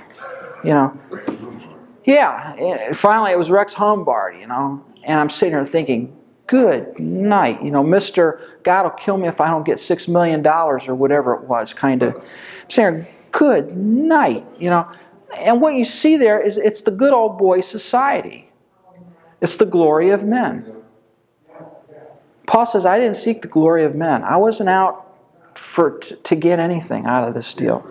[0.64, 1.65] You know.
[2.06, 4.84] Yeah, finally it was Rex Humbard, you know.
[5.04, 6.16] And I'm sitting here thinking,
[6.48, 7.62] good night.
[7.62, 8.40] You know, Mr.
[8.64, 11.74] God will kill me if I don't get six million dollars or whatever it was,
[11.74, 12.16] kind of.
[12.16, 14.46] I'm saying, good night.
[14.60, 14.92] You know.
[15.36, 18.52] And what you see there is it's the good old boy society.
[19.42, 20.72] It's the glory of men.
[22.48, 24.24] Paul says, I didn't seek the glory of men.
[24.24, 25.12] I wasn't out
[25.56, 27.84] for to get anything out of this deal.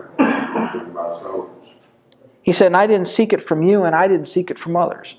[2.45, 4.75] He said, and I didn't seek it from you, and I didn't seek it from
[4.75, 5.15] others.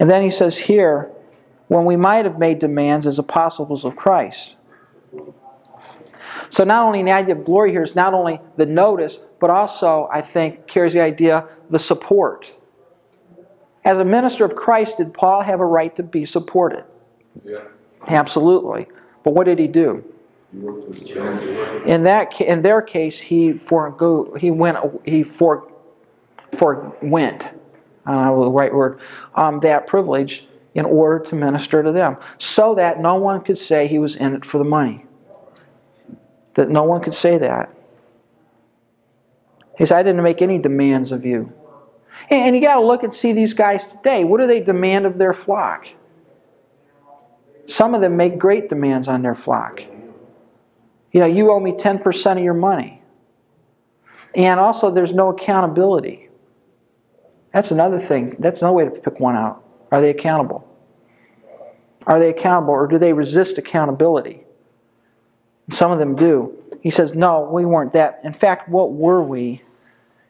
[0.00, 1.12] And then he says here,
[1.68, 4.56] when we might have made demands as apostles of Christ.
[6.50, 10.08] So not only the idea of glory here is not only the notice, but also,
[10.10, 12.52] I think, carries the idea the support.
[13.84, 16.82] As a minister of Christ, did Paul have a right to be supported?
[17.44, 17.60] Yeah.
[18.08, 18.88] Absolutely.
[19.22, 20.04] But what did he do?
[20.52, 25.70] In that, in their case, he forego, he went, he for,
[26.56, 27.44] forwent,
[28.06, 29.00] I don't know the right word,
[29.34, 33.86] um, that privilege in order to minister to them, so that no one could say
[33.86, 35.04] he was in it for the money.
[36.54, 37.70] That no one could say that.
[39.76, 41.52] He said, "I didn't make any demands of you."
[42.30, 44.24] And you got to look and see these guys today.
[44.24, 45.86] What do they demand of their flock?
[47.66, 49.82] Some of them make great demands on their flock.
[51.12, 53.02] You know, you owe me 10% of your money.
[54.34, 56.28] And also, there's no accountability.
[57.52, 58.36] That's another thing.
[58.38, 59.64] That's another way to pick one out.
[59.90, 60.68] Are they accountable?
[62.06, 64.44] Are they accountable or do they resist accountability?
[65.70, 66.54] Some of them do.
[66.80, 68.20] He says, No, we weren't that.
[68.24, 69.62] In fact, what were we?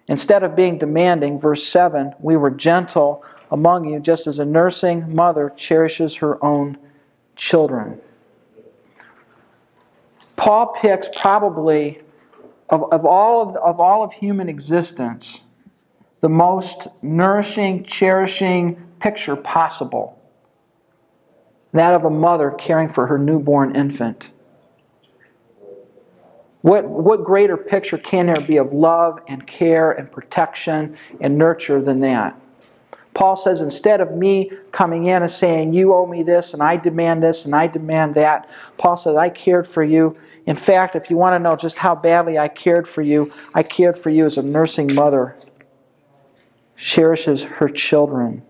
[0.09, 5.15] Instead of being demanding, verse 7, we were gentle among you, just as a nursing
[5.15, 6.79] mother cherishes her own
[7.37, 8.01] children.
[10.49, 12.01] Paul picks probably,
[12.71, 15.43] of, of, all of, of all of human existence,
[16.21, 20.19] the most nourishing, cherishing picture possible
[21.75, 24.31] that of a mother caring for her newborn infant.
[26.63, 31.83] What, what greater picture can there be of love and care and protection and nurture
[31.83, 32.41] than that?
[33.13, 36.77] Paul says, instead of me coming in and saying, You owe me this, and I
[36.77, 40.17] demand this, and I demand that, Paul says, I cared for you.
[40.49, 43.63] In fact, if you want to know just how badly I cared for you, I
[43.63, 45.37] cared for you as a nursing mother
[46.75, 48.43] cherishes her children.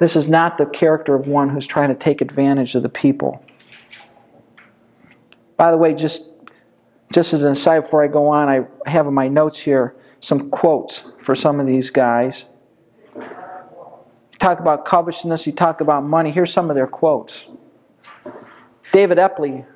[0.00, 3.40] This is not the character of one who's trying to take advantage of the people.
[5.56, 6.22] By the way, just,
[7.12, 10.50] just as an aside before I go on, I have in my notes here some
[10.50, 12.46] quotes for some of these guys.
[13.14, 13.22] You
[14.40, 16.32] talk about covetousness, you talk about money.
[16.32, 17.46] Here's some of their quotes.
[18.92, 19.66] David Epley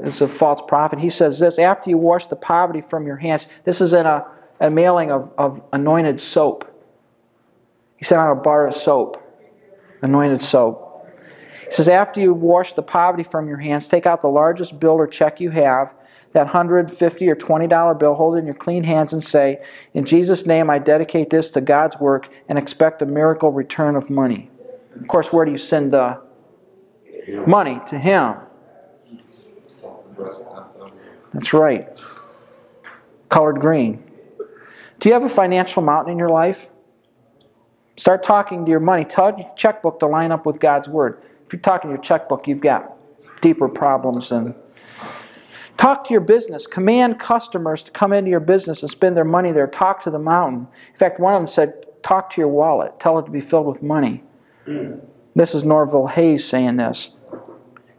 [0.00, 0.98] is a false prophet.
[0.98, 4.26] He says this After you wash the poverty from your hands, this is in a,
[4.60, 6.68] a mailing of, of anointed soap.
[7.96, 9.22] He said, on a bar of soap,
[10.02, 11.08] anointed soap.
[11.64, 14.92] He says, After you wash the poverty from your hands, take out the largest bill
[14.92, 15.94] or check you have
[16.32, 19.62] that hundred, fifty, or twenty dollar bill, hold it in your clean hands, and say,
[19.94, 24.10] "In Jesus' name, I dedicate this to God's work and expect a miracle return of
[24.10, 24.50] money."
[24.98, 26.20] Of course, where do you send the
[27.46, 28.36] money to Him?
[31.32, 31.88] That's right.
[33.28, 34.02] Colored green.
[35.00, 36.68] Do you have a financial mountain in your life?
[37.96, 39.04] Start talking to your money.
[39.04, 41.22] Tell your checkbook to line up with God's word.
[41.46, 42.92] If you're talking to your checkbook, you've got
[43.40, 44.54] deeper problems than
[45.82, 46.66] Talk to your business.
[46.66, 49.66] Command customers to come into your business and spend their money there.
[49.66, 50.68] Talk to the mountain.
[50.92, 52.98] In fact, one of them said, Talk to your wallet.
[53.00, 54.22] Tell it to be filled with money.
[54.66, 55.04] Mm.
[55.34, 57.10] This is Norval Hayes saying this.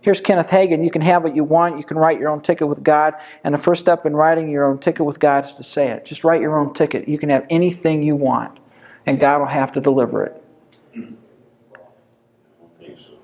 [0.02, 0.84] Here's Kenneth Hagin.
[0.84, 1.78] You can have what you want.
[1.78, 3.14] You can write your own ticket with God.
[3.44, 6.06] And the first step in writing your own ticket with God is to say it.
[6.06, 7.08] Just write your own ticket.
[7.08, 8.60] You can have anything you want,
[9.06, 10.44] and God will have to deliver it.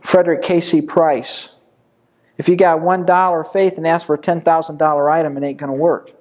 [0.01, 0.81] Frederick K.C.
[0.81, 1.49] Price
[2.39, 5.37] if you got one dollar of faith and ask for a ten thousand dollar item,
[5.37, 6.11] it ain't going to work.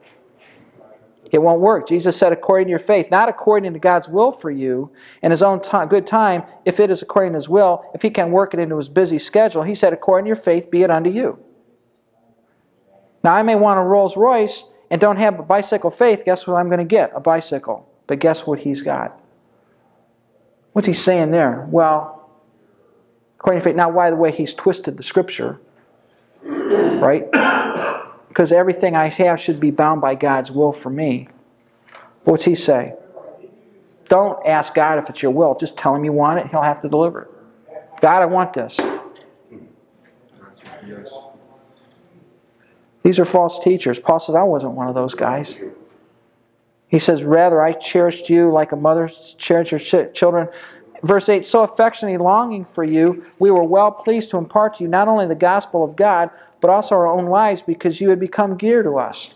[1.30, 1.86] It won't work.
[1.86, 4.90] Jesus said, according to your faith, not according to God's will for you
[5.22, 8.10] in His own time, good time, if it is according to His will, if He
[8.10, 9.62] can work it into His busy schedule.
[9.62, 11.38] He said, according to your faith, be it unto you.
[13.22, 16.24] Now, I may want a Rolls Royce and don't have a bicycle faith.
[16.24, 17.12] Guess what I'm going to get?
[17.14, 17.92] A bicycle.
[18.06, 19.20] But guess what he's got?
[20.72, 21.66] What's he saying there?
[21.68, 22.30] Well,
[23.38, 25.60] according to faith, now, by the way, he's twisted the scripture,
[26.42, 27.28] right?
[28.38, 31.26] Because everything I have should be bound by God's will for me.
[32.22, 32.94] What's he say?
[34.08, 35.56] Don't ask God if it's your will.
[35.56, 37.30] Just tell him you want it, he'll have to deliver it.
[38.00, 38.78] God, I want this.
[43.02, 43.98] These are false teachers.
[43.98, 45.58] Paul says, I wasn't one of those guys.
[46.86, 50.48] He says, Rather, I cherished you like a mother cherishes her children.
[51.02, 54.88] Verse 8 So affectionately longing for you, we were well pleased to impart to you
[54.88, 56.30] not only the gospel of God,
[56.60, 59.34] but also our own lives because you had become dear to us.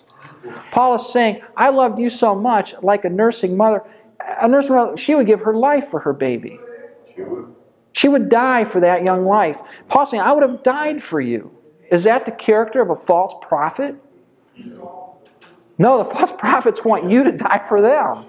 [0.70, 3.84] Paul is saying, I loved you so much, like a nursing mother.
[4.40, 6.58] A nursing mother, she would give her life for her baby.
[7.92, 9.60] She would die for that young life.
[9.88, 11.52] Paul saying, I would have died for you.
[11.90, 13.96] Is that the character of a false prophet?
[15.78, 18.24] No, the false prophets want you to die for them.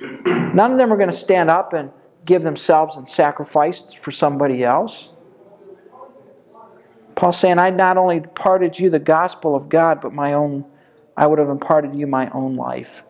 [0.00, 1.90] None of them are going to stand up and
[2.24, 5.10] give themselves and sacrifice for somebody else.
[7.14, 10.64] Paul's saying, I not only imparted you the gospel of God, but my own,
[11.16, 13.02] I would have imparted you my own life.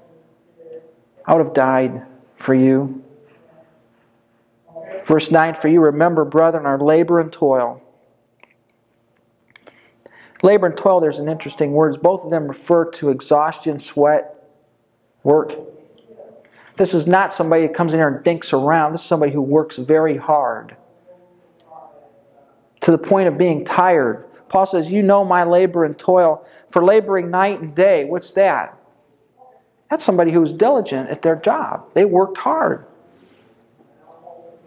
[1.25, 2.03] I would have died
[2.37, 3.03] for you.
[5.07, 7.81] Verse 9 For you remember, brethren, our labor and toil.
[10.43, 11.97] Labor and toil, there's an interesting words.
[11.97, 14.35] Both of them refer to exhaustion, sweat,
[15.23, 15.55] work.
[16.77, 18.93] This is not somebody who comes in here and dinks around.
[18.93, 20.77] This is somebody who works very hard
[22.81, 24.27] to the point of being tired.
[24.49, 28.05] Paul says, You know my labor and toil for laboring night and day.
[28.05, 28.77] What's that?
[29.91, 31.87] That's somebody who was diligent at their job.
[31.95, 32.87] They worked hard.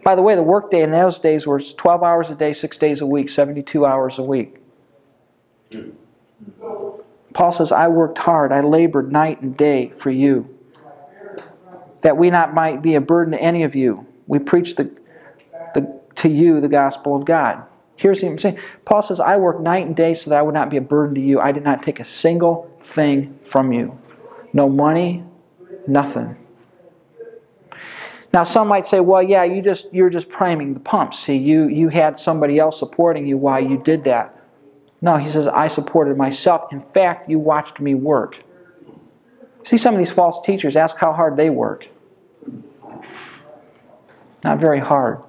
[0.02, 3.00] By the way, the workday in those days was 12 hours a day, six days
[3.00, 4.56] a week, 72 hours a week.
[7.34, 10.57] Paul says, I worked hard, I labored night and day for you,
[12.08, 14.06] that we not might be a burden to any of you.
[14.26, 14.84] We preach the,
[15.74, 17.62] the, to you the gospel of God.
[17.96, 18.58] Here's what I'm saying.
[18.86, 21.14] Paul says, I work night and day so that I would not be a burden
[21.16, 21.38] to you.
[21.38, 23.98] I did not take a single thing from you.
[24.54, 25.22] No money,
[25.86, 26.34] nothing.
[28.32, 31.12] Now some might say, well, yeah, you just you're just priming the pump.
[31.12, 34.34] See, you you had somebody else supporting you while you did that.
[35.02, 36.72] No, he says, I supported myself.
[36.72, 38.42] In fact, you watched me work.
[39.64, 41.86] See some of these false teachers, ask how hard they work.
[44.44, 45.22] Not very hard.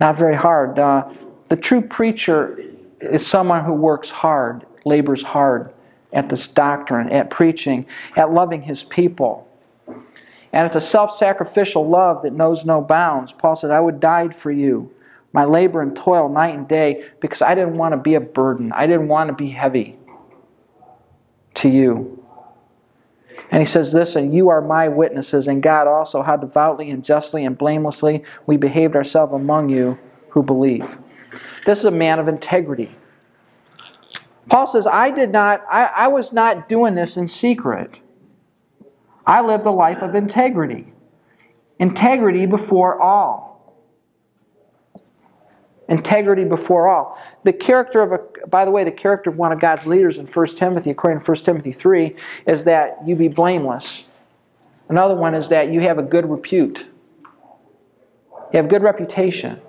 [0.00, 0.78] Not very hard.
[0.78, 1.08] Uh,
[1.48, 2.62] the true preacher
[3.00, 5.72] is someone who works hard, labors hard
[6.12, 7.86] at this doctrine, at preaching,
[8.16, 9.48] at loving his people.
[10.52, 13.32] And it's a self sacrificial love that knows no bounds.
[13.32, 14.90] Paul said, I would die for you,
[15.32, 18.72] my labor and toil night and day, because I didn't want to be a burden.
[18.72, 19.98] I didn't want to be heavy
[21.54, 22.17] to you.
[23.50, 27.04] And he says this, and you are my witnesses, and God also, how devoutly and
[27.04, 29.98] justly and blamelessly we behaved ourselves among you
[30.30, 30.98] who believe.
[31.64, 32.94] This is a man of integrity.
[34.48, 38.00] Paul says, I did not, I, I was not doing this in secret.
[39.26, 40.92] I lived a life of integrity.
[41.78, 43.47] Integrity before all.
[45.88, 47.18] Integrity before all.
[47.44, 50.26] The character of a, by the way, the character of one of God's leaders in
[50.26, 52.14] 1 Timothy, according to 1 Timothy 3,
[52.46, 54.04] is that you be blameless.
[54.90, 56.86] Another one is that you have a good repute.
[58.52, 59.60] You have good reputation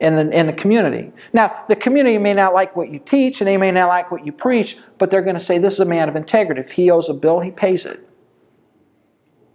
[0.00, 1.10] in the, in the community.
[1.32, 4.26] Now, the community may not like what you teach and they may not like what
[4.26, 6.60] you preach, but they're going to say, This is a man of integrity.
[6.60, 8.06] If he owes a bill, he pays it.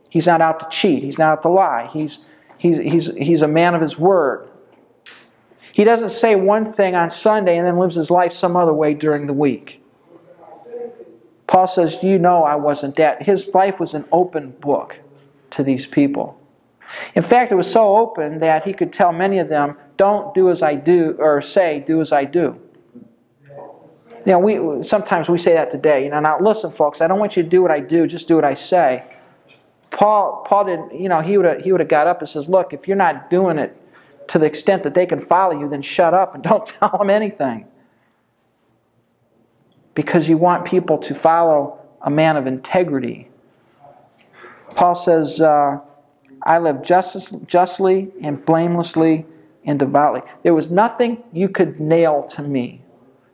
[0.10, 1.90] He's not out to cheat, he's not out to lie.
[1.94, 2.20] He's,
[2.58, 4.50] he's, he's, he's a man of his word.
[5.72, 8.94] He doesn't say one thing on Sunday and then lives his life some other way
[8.94, 9.84] during the week.
[11.48, 13.24] Paul says, You know I wasn't that.
[13.24, 15.00] His life was an open book
[15.52, 16.40] to these people.
[17.16, 20.50] In fact, it was so open that he could tell many of them, Don't do
[20.50, 22.60] as I do, or say, Do as I do.
[24.26, 26.04] You know, we, sometimes we say that today.
[26.04, 28.28] You know, now listen, folks, I don't want you to do what I do, just
[28.28, 29.04] do what I say.
[29.92, 32.48] Paul, Paul didn't, you know, he would have he would have got up and says,
[32.48, 33.76] "Look, if you're not doing it
[34.30, 37.10] to the extent that they can follow you, then shut up and don't tell them
[37.10, 37.66] anything."
[39.94, 43.30] Because you want people to follow a man of integrity.
[44.76, 45.80] Paul says, uh,
[46.44, 49.26] "I live justice, justly and blamelessly
[49.66, 52.82] and devoutly." There was nothing you could nail to me.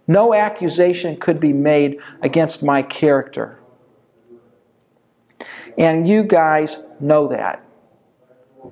[0.08, 3.60] No accusation could be made against my character.
[5.78, 7.64] And you guys know that.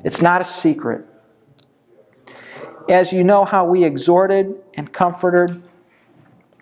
[0.04, 1.06] It's not a secret.
[2.90, 5.64] As you know how we exhorted and comforted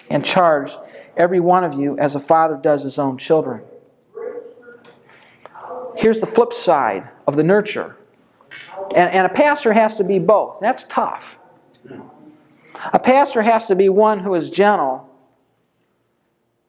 [0.10, 0.78] and charged
[1.18, 3.62] every one of you as a father does his own children.
[5.98, 7.96] here's the flip side of the nurture.
[8.96, 10.60] And, and a pastor has to be both.
[10.60, 11.38] That's tough.
[12.94, 15.08] A pastor has to be one who is gentle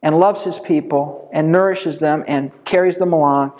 [0.03, 3.53] and loves his people and nourishes them and carries them along.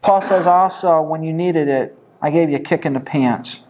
[0.00, 3.60] Paul says also, when you needed it, I gave you a kick in the pants.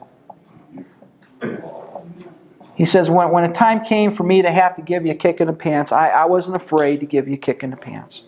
[2.74, 5.14] He says, when, when a time came for me to have to give you a
[5.14, 7.76] kick in the pants, I, I wasn't afraid to give you a kick in the
[7.76, 8.24] pants.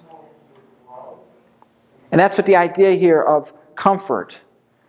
[2.12, 4.40] And that's what the idea here of comfort,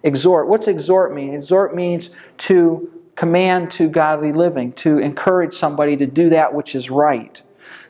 [0.04, 0.48] exhort.
[0.48, 1.34] What's exhort mean?
[1.34, 6.90] Exhort means to command to godly living, to encourage somebody to do that which is
[6.92, 7.42] right.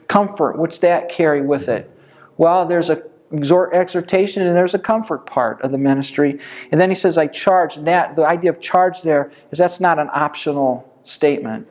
[0.08, 1.92] Comfort, what's that carry with it?
[2.38, 6.40] Well, there's a exhort exhortation and there's a comfort part of the ministry.
[6.72, 7.76] And then he says, I charge.
[7.76, 11.68] That the idea of charge there is that's not an optional statement.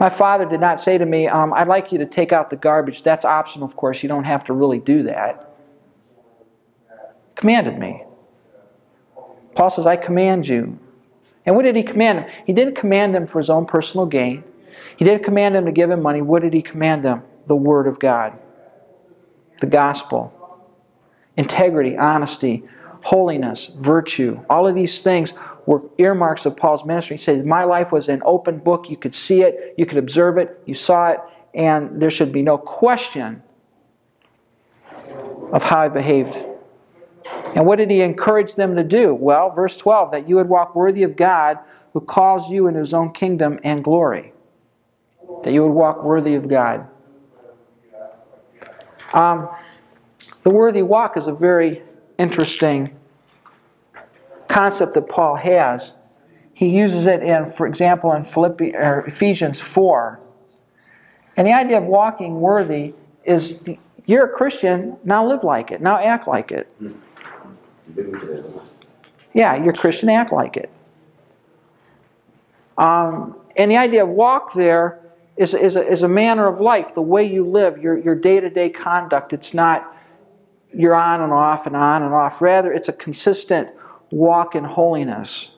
[0.00, 2.56] My father did not say to me, um, I'd like you to take out the
[2.56, 3.02] garbage.
[3.02, 4.02] That's optional, of course.
[4.02, 5.54] You don't have to really do that.
[7.36, 8.02] Commanded me.
[9.54, 10.78] Paul says, I command you.
[11.46, 12.30] And what did he command him?
[12.46, 14.42] He didn't command him for his own personal gain.
[14.96, 16.22] He didn't command him to give him money.
[16.22, 17.22] What did he command them?
[17.46, 18.38] The Word of God,
[19.60, 20.32] the gospel,
[21.36, 22.64] integrity, honesty,
[23.02, 24.40] holiness, virtue.
[24.48, 25.34] All of these things
[25.66, 27.16] were earmarks of Paul's ministry.
[27.16, 28.90] He said, My life was an open book.
[28.90, 31.20] You could see it, you could observe it, you saw it,
[31.54, 33.42] and there should be no question
[35.52, 36.36] of how I behaved.
[37.54, 39.14] And what did he encourage them to do?
[39.14, 41.58] Well, verse 12, that you would walk worthy of God
[41.92, 44.32] who calls you into his own kingdom and glory.
[45.44, 46.88] That you would walk worthy of God.
[49.12, 49.48] Um,
[50.42, 51.82] the worthy walk is a very
[52.18, 52.96] interesting
[54.48, 55.92] concept that Paul has.
[56.52, 60.20] He uses it in, for example, in Philippi, or Ephesians 4.
[61.36, 62.94] And the idea of walking worthy
[63.24, 66.68] is the, you're a Christian, now live like it, now act like it.
[69.32, 70.70] Yeah, you're a Christian, act like it.
[72.78, 75.00] Um, and the idea of walk there
[75.36, 78.70] is, is, a, is a manner of life, the way you live, your, your day-to-day
[78.70, 79.32] conduct.
[79.32, 79.90] It's not
[80.72, 82.42] you're on and off and on and off.
[82.42, 83.70] Rather, it's a consistent
[84.10, 85.50] walk in holiness.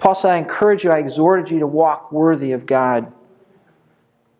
[0.00, 3.12] Paul said, I encourage you, I exhorted you to walk worthy of God.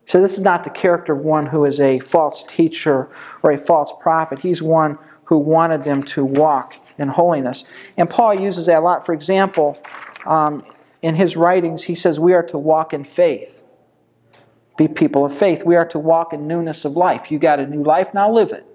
[0.05, 3.09] So this is not the character of one who is a false teacher
[3.43, 4.39] or a false prophet.
[4.39, 7.63] He's one who wanted them to walk in holiness.
[7.95, 9.05] And Paul uses that a lot.
[9.05, 9.81] For example,
[10.25, 10.65] um,
[11.01, 13.58] in his writings, he says we are to walk in faith,
[14.79, 15.65] be people of faith.
[15.65, 17.29] We are to walk in newness of life.
[17.29, 18.65] You got a new life, now live it.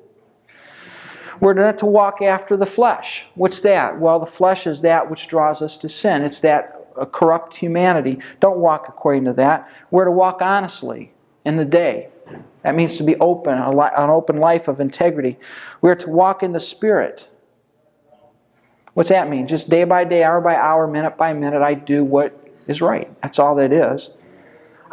[1.40, 3.26] We're not to walk after the flesh.
[3.34, 3.98] What's that?
[3.98, 6.22] Well, the flesh is that which draws us to sin.
[6.22, 8.20] It's that uh, corrupt humanity.
[8.38, 9.68] Don't walk according to that.
[9.90, 11.12] We're to walk honestly
[11.44, 12.08] in the day.
[12.62, 15.38] That means to be open, an open life of integrity.
[15.80, 17.28] We're to walk in the Spirit.
[18.92, 19.48] What's that mean?
[19.48, 22.38] Just day by day, hour by hour, minute by minute, I do what
[22.68, 23.10] is right.
[23.22, 24.10] That's all that is.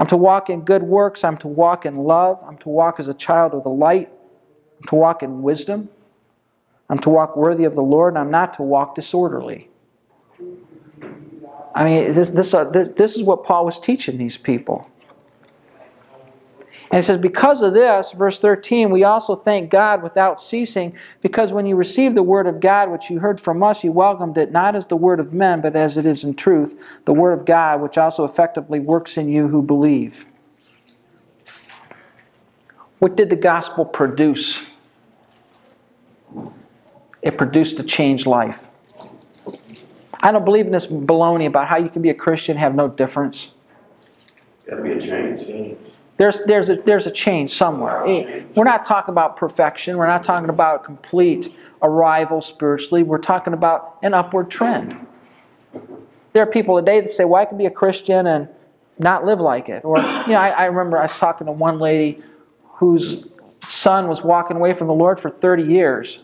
[0.01, 1.23] I'm to walk in good works.
[1.23, 2.43] I'm to walk in love.
[2.43, 4.09] I'm to walk as a child of the light.
[4.79, 5.89] I'm to walk in wisdom.
[6.89, 9.69] I'm to walk worthy of the Lord, I'm not to walk disorderly.
[11.75, 14.89] I mean, this, this, uh, this, this is what Paul was teaching these people.
[16.91, 21.53] And it says, Because of this, verse 13, we also thank God without ceasing, because
[21.53, 24.51] when you received the word of God, which you heard from us, you welcomed it
[24.51, 27.45] not as the word of men, but as it is in truth, the word of
[27.45, 30.25] God, which also effectively works in you who believe.
[32.99, 34.59] What did the gospel produce?
[37.21, 38.67] It produced a changed life.
[40.19, 42.75] I don't believe in this baloney about how you can be a Christian and have
[42.75, 43.51] no difference.
[44.67, 45.77] Gotta be a change.
[46.21, 48.05] There's, there's, a, there's a change somewhere.
[48.05, 49.97] Eh, we're not talking about perfection.
[49.97, 51.51] We're not talking about complete
[51.81, 53.01] arrival spiritually.
[53.01, 55.07] We're talking about an upward trend.
[56.33, 58.47] There are people today that say, well, I can be a Christian and
[58.99, 59.83] not live like it.
[59.83, 62.21] Or, you know, I, I remember I was talking to one lady
[62.73, 63.25] whose
[63.67, 66.17] son was walking away from the Lord for 30 years.
[66.17, 66.21] He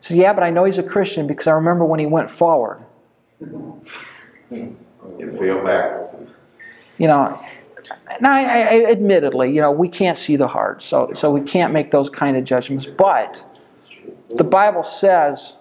[0.00, 2.82] said, yeah, but I know he's a Christian because I remember when he went forward.
[4.48, 4.78] You
[5.10, 6.06] feel back.
[6.96, 7.38] You know,
[8.20, 11.72] now, I, I, admittedly, you know, we can't see the heart, so, so we can't
[11.72, 12.86] make those kind of judgments.
[12.86, 13.44] But
[14.30, 15.56] the Bible says,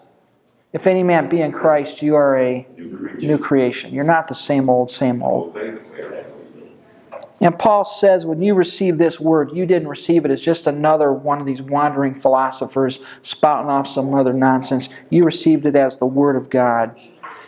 [0.71, 2.67] if any man be in Christ, you are a
[3.17, 3.93] new creation.
[3.93, 5.57] You're not the same old, same old.
[7.41, 11.13] And Paul says, when you receive this word, you didn't receive it as just another
[11.13, 14.89] one of these wandering philosophers spouting off some other nonsense.
[15.09, 16.99] You received it as the word of God.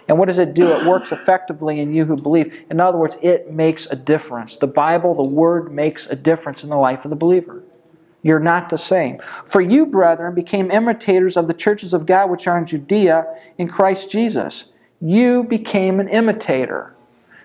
[0.07, 0.71] And what does it do?
[0.71, 2.65] It works effectively in you who believe.
[2.69, 4.57] In other words, it makes a difference.
[4.57, 7.63] The Bible, the Word, makes a difference in the life of the believer.
[8.23, 9.19] You're not the same.
[9.45, 13.25] For you, brethren, became imitators of the churches of God which are in Judea
[13.57, 14.65] in Christ Jesus.
[14.99, 16.95] You became an imitator.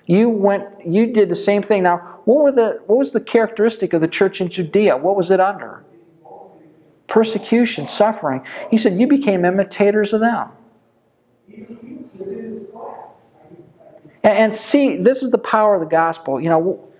[0.07, 1.83] You went you did the same thing.
[1.83, 4.97] Now, what were the what was the characteristic of the church in Judea?
[4.97, 5.83] What was it under?
[7.09, 8.45] Persecution, suffering.
[8.71, 10.51] He said, You became imitators of them.
[14.27, 16.41] And, see, this is the power of the gospel.
[16.41, 16.91] You know,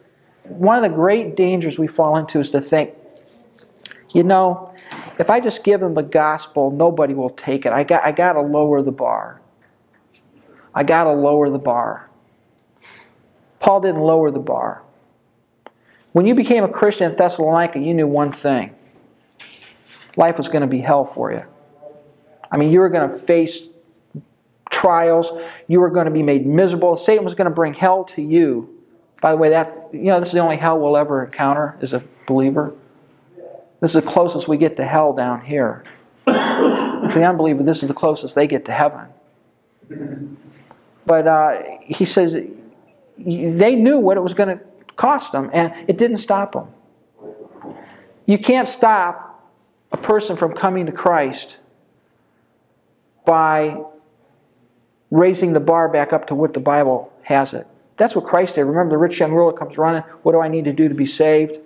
[0.45, 2.95] one of the great dangers we fall into is to think,
[4.11, 4.73] you know,
[5.19, 7.73] if I just give them the gospel, nobody will take it.
[7.73, 9.41] I got, I got to lower the bar.
[10.73, 12.09] I got to lower the bar.
[13.59, 14.85] Paul didn't lower the bar.
[16.13, 18.73] When you became a Christian in Thessalonica, you knew one thing
[20.15, 21.43] life was going to be hell for you.
[22.53, 23.63] I mean, you were going to face
[24.77, 25.33] trials.
[25.69, 26.97] You were going to be made miserable.
[26.97, 28.73] Satan was going to bring hell to you.
[29.23, 31.95] By the way, that you know, this is the only hell we'll ever encounter as
[31.95, 32.75] a believer.
[33.81, 35.83] This is the closest we get to hell down here.
[36.25, 39.07] For the unbeliever, this is the closest they get to heaven.
[41.07, 42.37] But uh, he says
[43.19, 44.65] they knew what it was going to
[44.97, 46.69] cost them, and it didn't stop them.
[48.27, 49.51] You can't stop
[49.93, 51.57] a person from coming to Christ
[53.25, 53.81] by
[55.17, 57.67] raising the bar back up to what the Bible has it.
[57.97, 58.65] That's what Christ did.
[58.65, 60.03] Remember, the rich young ruler comes running.
[60.23, 61.59] What do I need to do to be saved?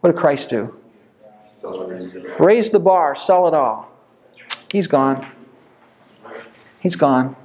[0.00, 0.74] What did Christ do?
[2.38, 3.90] Raise the bar, sell it all.
[4.72, 5.26] He's gone.
[6.80, 7.36] He's gone.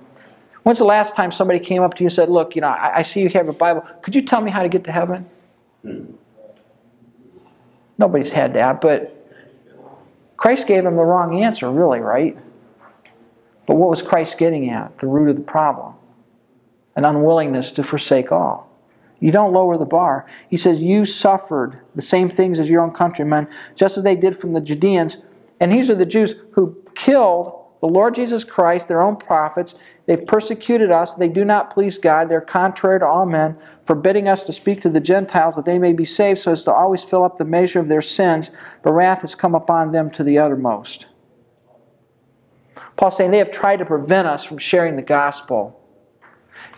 [0.64, 3.00] When's the last time somebody came up to you and said, Look, you know, I,
[3.00, 3.82] I see you have a Bible.
[4.02, 5.30] Could you tell me how to get to heaven?
[5.82, 6.06] Hmm.
[7.98, 9.12] Nobody's had that, but
[10.38, 12.38] Christ gave him the wrong answer, really, right?
[13.66, 14.98] But what was Christ getting at?
[15.00, 15.96] The root of the problem
[16.96, 18.70] an unwillingness to forsake all.
[19.20, 20.26] You don't lower the bar.
[20.50, 24.38] He says, You suffered the same things as your own countrymen, just as they did
[24.38, 25.18] from the Judeans.
[25.60, 29.76] And these are the Jews who killed the Lord Jesus Christ, their own prophets.
[30.06, 31.14] They've persecuted us.
[31.14, 32.30] They do not please God.
[32.30, 35.94] They're contrary to all men, forbidding us to speak to the Gentiles that they may
[35.94, 38.52] be saved, so as to always fill up the measure of their sins.
[38.82, 41.08] But wrath has come upon them to the uttermost.
[42.98, 45.82] Paul's saying they have tried to prevent us from sharing the gospel.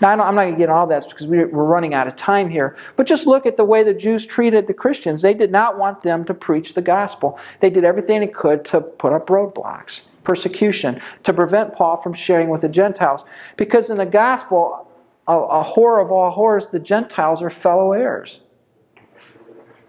[0.02, 2.76] Now, I'm not going to get all that because we're running out of time here.
[2.96, 5.22] But just look at the way the Jews treated the Christians.
[5.22, 7.40] They did not want them to preach the gospel.
[7.60, 12.50] They did everything they could to put up roadblocks, persecution, to prevent Paul from sharing
[12.50, 13.26] with the Gentiles.
[13.56, 14.88] Because in the gospel,
[15.28, 18.42] a, a horror of all horrors, the Gentiles are fellow heirs.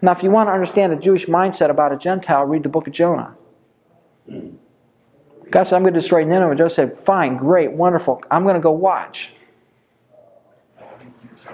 [0.01, 2.87] Now, if you want to understand the Jewish mindset about a Gentile, read the book
[2.87, 3.35] of Jonah.
[5.51, 6.49] God said, I'm going to destroy Nineveh.
[6.49, 8.21] And Joe said, Fine, great, wonderful.
[8.29, 9.33] I'm going to go watch.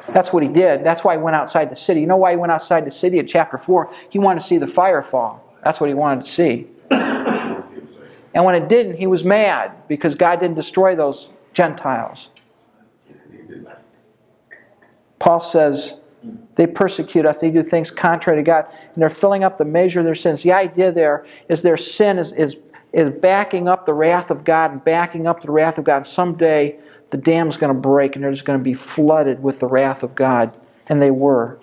[0.10, 0.84] That's what he did.
[0.84, 2.02] That's why he went outside the city.
[2.02, 3.92] You know why he went outside the city in chapter 4?
[4.10, 5.44] He wanted to see the fire fall.
[5.64, 6.68] That's what he wanted to see.
[8.36, 12.30] And when it didn't, he was mad because God didn't destroy those Gentiles.
[15.20, 15.94] Paul says,
[16.56, 17.40] they persecute us.
[17.40, 18.66] They do things contrary to God.
[18.94, 20.44] And they're filling up the measure of their sins.
[20.44, 22.58] The idea there is their sin is, is
[22.96, 26.08] is backing up the wrath of God and backing up the wrath of God.
[26.08, 26.80] Someday
[27.10, 30.02] the dam's going to break and they're just going to be flooded with the wrath
[30.02, 30.56] of God.
[30.88, 31.60] And they were.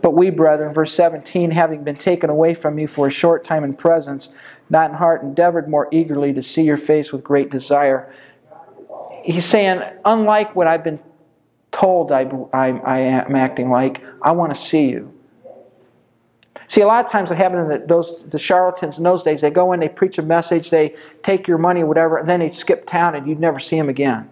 [0.00, 3.62] But we, brethren, verse 17, having been taken away from you for a short time
[3.62, 4.30] in presence,
[4.70, 8.10] not in heart, endeavored more eagerly to see your face with great desire.
[9.22, 10.98] He's saying, unlike what I've been
[11.72, 12.22] told I,
[12.54, 15.19] I, I am acting like, I want to see you.
[16.70, 19.40] See, a lot of times what happened in the, those the charlatans in those days,
[19.40, 20.94] they go in, they preach a message, they
[21.24, 24.30] take your money, whatever, and then they skip town, and you'd never see them again.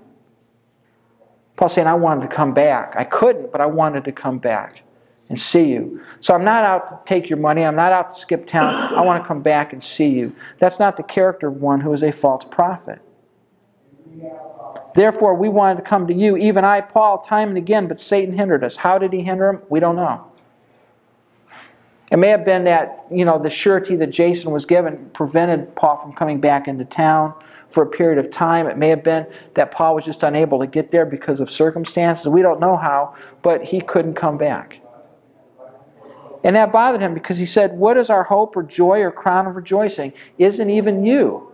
[1.57, 2.95] Paul saying, I wanted to come back.
[2.97, 4.83] I couldn't, but I wanted to come back
[5.29, 6.01] and see you.
[6.21, 7.65] So I'm not out to take your money.
[7.65, 8.95] I'm not out to skip town.
[8.95, 10.33] I want to come back and see you.
[10.61, 13.01] That's not the character of one who is a false prophet.
[14.95, 18.39] Therefore, we wanted to come to you, even I, Paul, time and again, but Satan
[18.39, 18.77] hindered us.
[18.77, 19.63] How did he hinder him?
[19.69, 20.28] We don't know.
[22.11, 26.01] It may have been that, you know, the surety that Jason was given prevented Paul
[26.01, 27.35] from coming back into town
[27.69, 28.67] for a period of time.
[28.67, 32.27] It may have been that Paul was just unable to get there because of circumstances.
[32.27, 34.81] We don't know how, but he couldn't come back.
[36.45, 39.47] And that bothered him because he said, What is our hope or joy or crown
[39.47, 40.13] of rejoicing?
[40.39, 41.53] Isn't even you.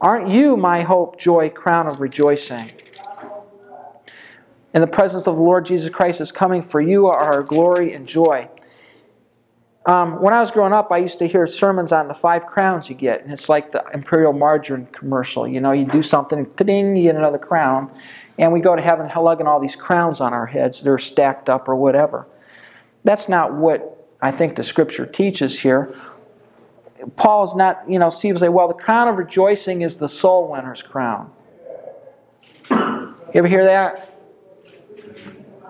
[0.00, 2.72] Aren't you my hope, joy, crown of rejoicing?
[4.74, 7.94] In the presence of the Lord Jesus Christ is coming, for you are our glory
[7.94, 8.50] and joy.
[9.86, 12.90] Um, when I was growing up, I used to hear sermons on the five crowns
[12.90, 15.46] you get, and it's like the Imperial Margarine commercial.
[15.46, 17.92] You know, you do something, ding, you get another crown,
[18.36, 20.80] and we go to heaven lugging all these crowns on our heads.
[20.82, 22.26] They're stacked up or whatever.
[23.04, 25.94] That's not what I think the scripture teaches here.
[27.14, 30.82] Paul's not, you know, see, say, well, the crown of rejoicing is the soul winner's
[30.82, 31.30] crown.
[32.68, 34.12] You ever hear that?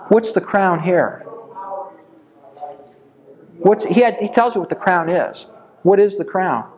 [0.09, 1.26] What's the crown here?
[3.59, 5.47] What's, he, had, he tells you what the crown is.
[5.83, 6.71] What is the crown?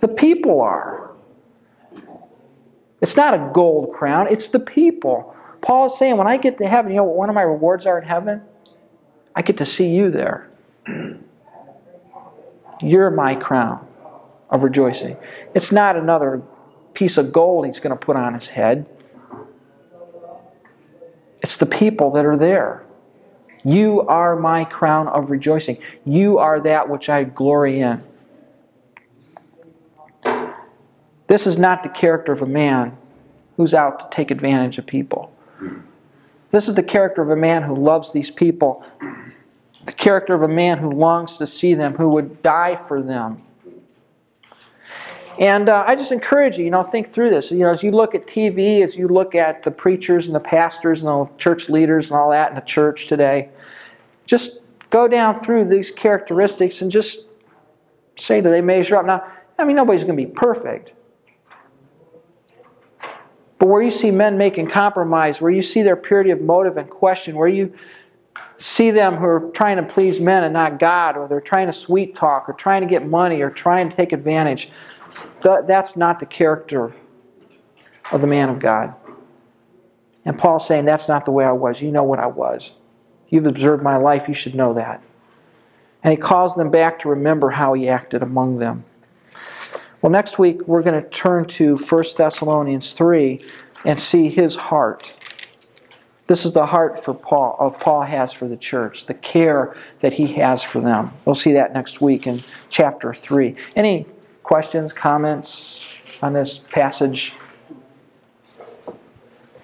[0.00, 1.12] The people are.
[3.00, 5.34] It's not a gold crown, it's the people.
[5.60, 7.86] Paul is saying, when I get to heaven, you know what one of my rewards
[7.86, 8.42] are in heaven?
[9.34, 10.50] I get to see you there.
[12.80, 13.86] You're my crown
[14.50, 15.16] of rejoicing.
[15.54, 16.42] It's not another
[16.94, 18.86] piece of gold he's going to put on his head.
[21.40, 22.84] It's the people that are there.
[23.64, 25.78] You are my crown of rejoicing.
[26.04, 28.02] You are that which I glory in.
[31.26, 32.96] This is not the character of a man
[33.56, 35.32] who's out to take advantage of people.
[36.50, 38.84] This is the character of a man who loves these people,
[39.86, 43.42] the character of a man who longs to see them, who would die for them.
[45.38, 47.50] And uh, I just encourage you, you know, think through this.
[47.50, 50.40] You know, as you look at TV, as you look at the preachers and the
[50.40, 53.48] pastors and the church leaders and all that in the church today,
[54.26, 54.58] just
[54.90, 57.20] go down through these characteristics and just
[58.18, 59.06] say, do they measure up?
[59.06, 59.26] Now,
[59.58, 60.92] I mean, nobody's going to be perfect.
[63.58, 66.88] But where you see men making compromise, where you see their purity of motive in
[66.88, 67.72] question, where you
[68.56, 71.72] see them who are trying to please men and not God, or they're trying to
[71.72, 74.70] sweet talk, or trying to get money, or trying to take advantage,
[75.40, 76.94] that's not the character
[78.10, 78.94] of the man of God.
[80.24, 81.82] And Paul's saying, That's not the way I was.
[81.82, 82.72] You know what I was.
[83.28, 85.02] You've observed my life, you should know that.
[86.04, 88.84] And he calls them back to remember how he acted among them.
[90.00, 93.40] Well, next week we're going to turn to 1 Thessalonians 3
[93.84, 95.14] and see his heart.
[96.26, 100.14] This is the heart for Paul of Paul has for the church, the care that
[100.14, 101.12] he has for them.
[101.24, 103.54] We'll see that next week in chapter 3.
[103.76, 104.06] Any
[104.52, 107.32] questions, comments on this passage?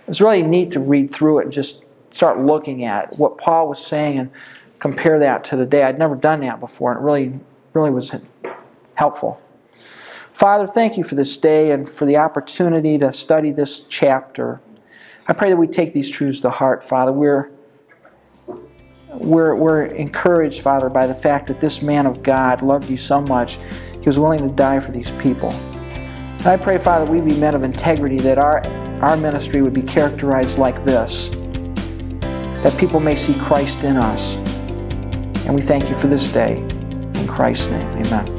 [0.06, 3.84] It's really neat to read through it and just start looking at what Paul was
[3.84, 4.30] saying and
[4.78, 5.82] compare that to the day.
[5.82, 7.38] I'd never done that before, and it really,
[7.74, 8.12] really was
[8.94, 9.38] helpful.
[10.32, 14.58] Father, thank you for this day and for the opportunity to study this chapter.
[15.26, 17.12] I pray that we take these truths to heart, Father.
[17.12, 17.50] We're,
[19.10, 23.20] we're, we're encouraged, Father, by the fact that this man of God loved you so
[23.20, 23.58] much,
[23.92, 25.50] he was willing to die for these people.
[25.50, 28.64] And I pray, Father, we be men of integrity, that our,
[29.02, 31.28] our ministry would be characterized like this,
[32.62, 34.34] that people may see Christ in us.
[35.46, 36.58] And we thank you for this day.
[36.58, 38.34] In Christ's name, amen.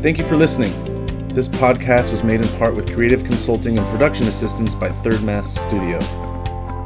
[0.00, 0.89] Thank you for listening.
[1.32, 5.48] This podcast was made in part with creative consulting and production assistance by Third Mass
[5.48, 6.00] Studio.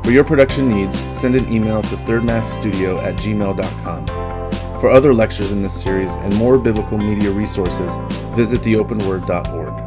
[0.04, 4.06] For your production needs, send an email to thirdmassstudio at gmail.com.
[4.80, 7.96] For other lectures in this series and more biblical media resources,
[8.36, 9.83] visit theopenword.org.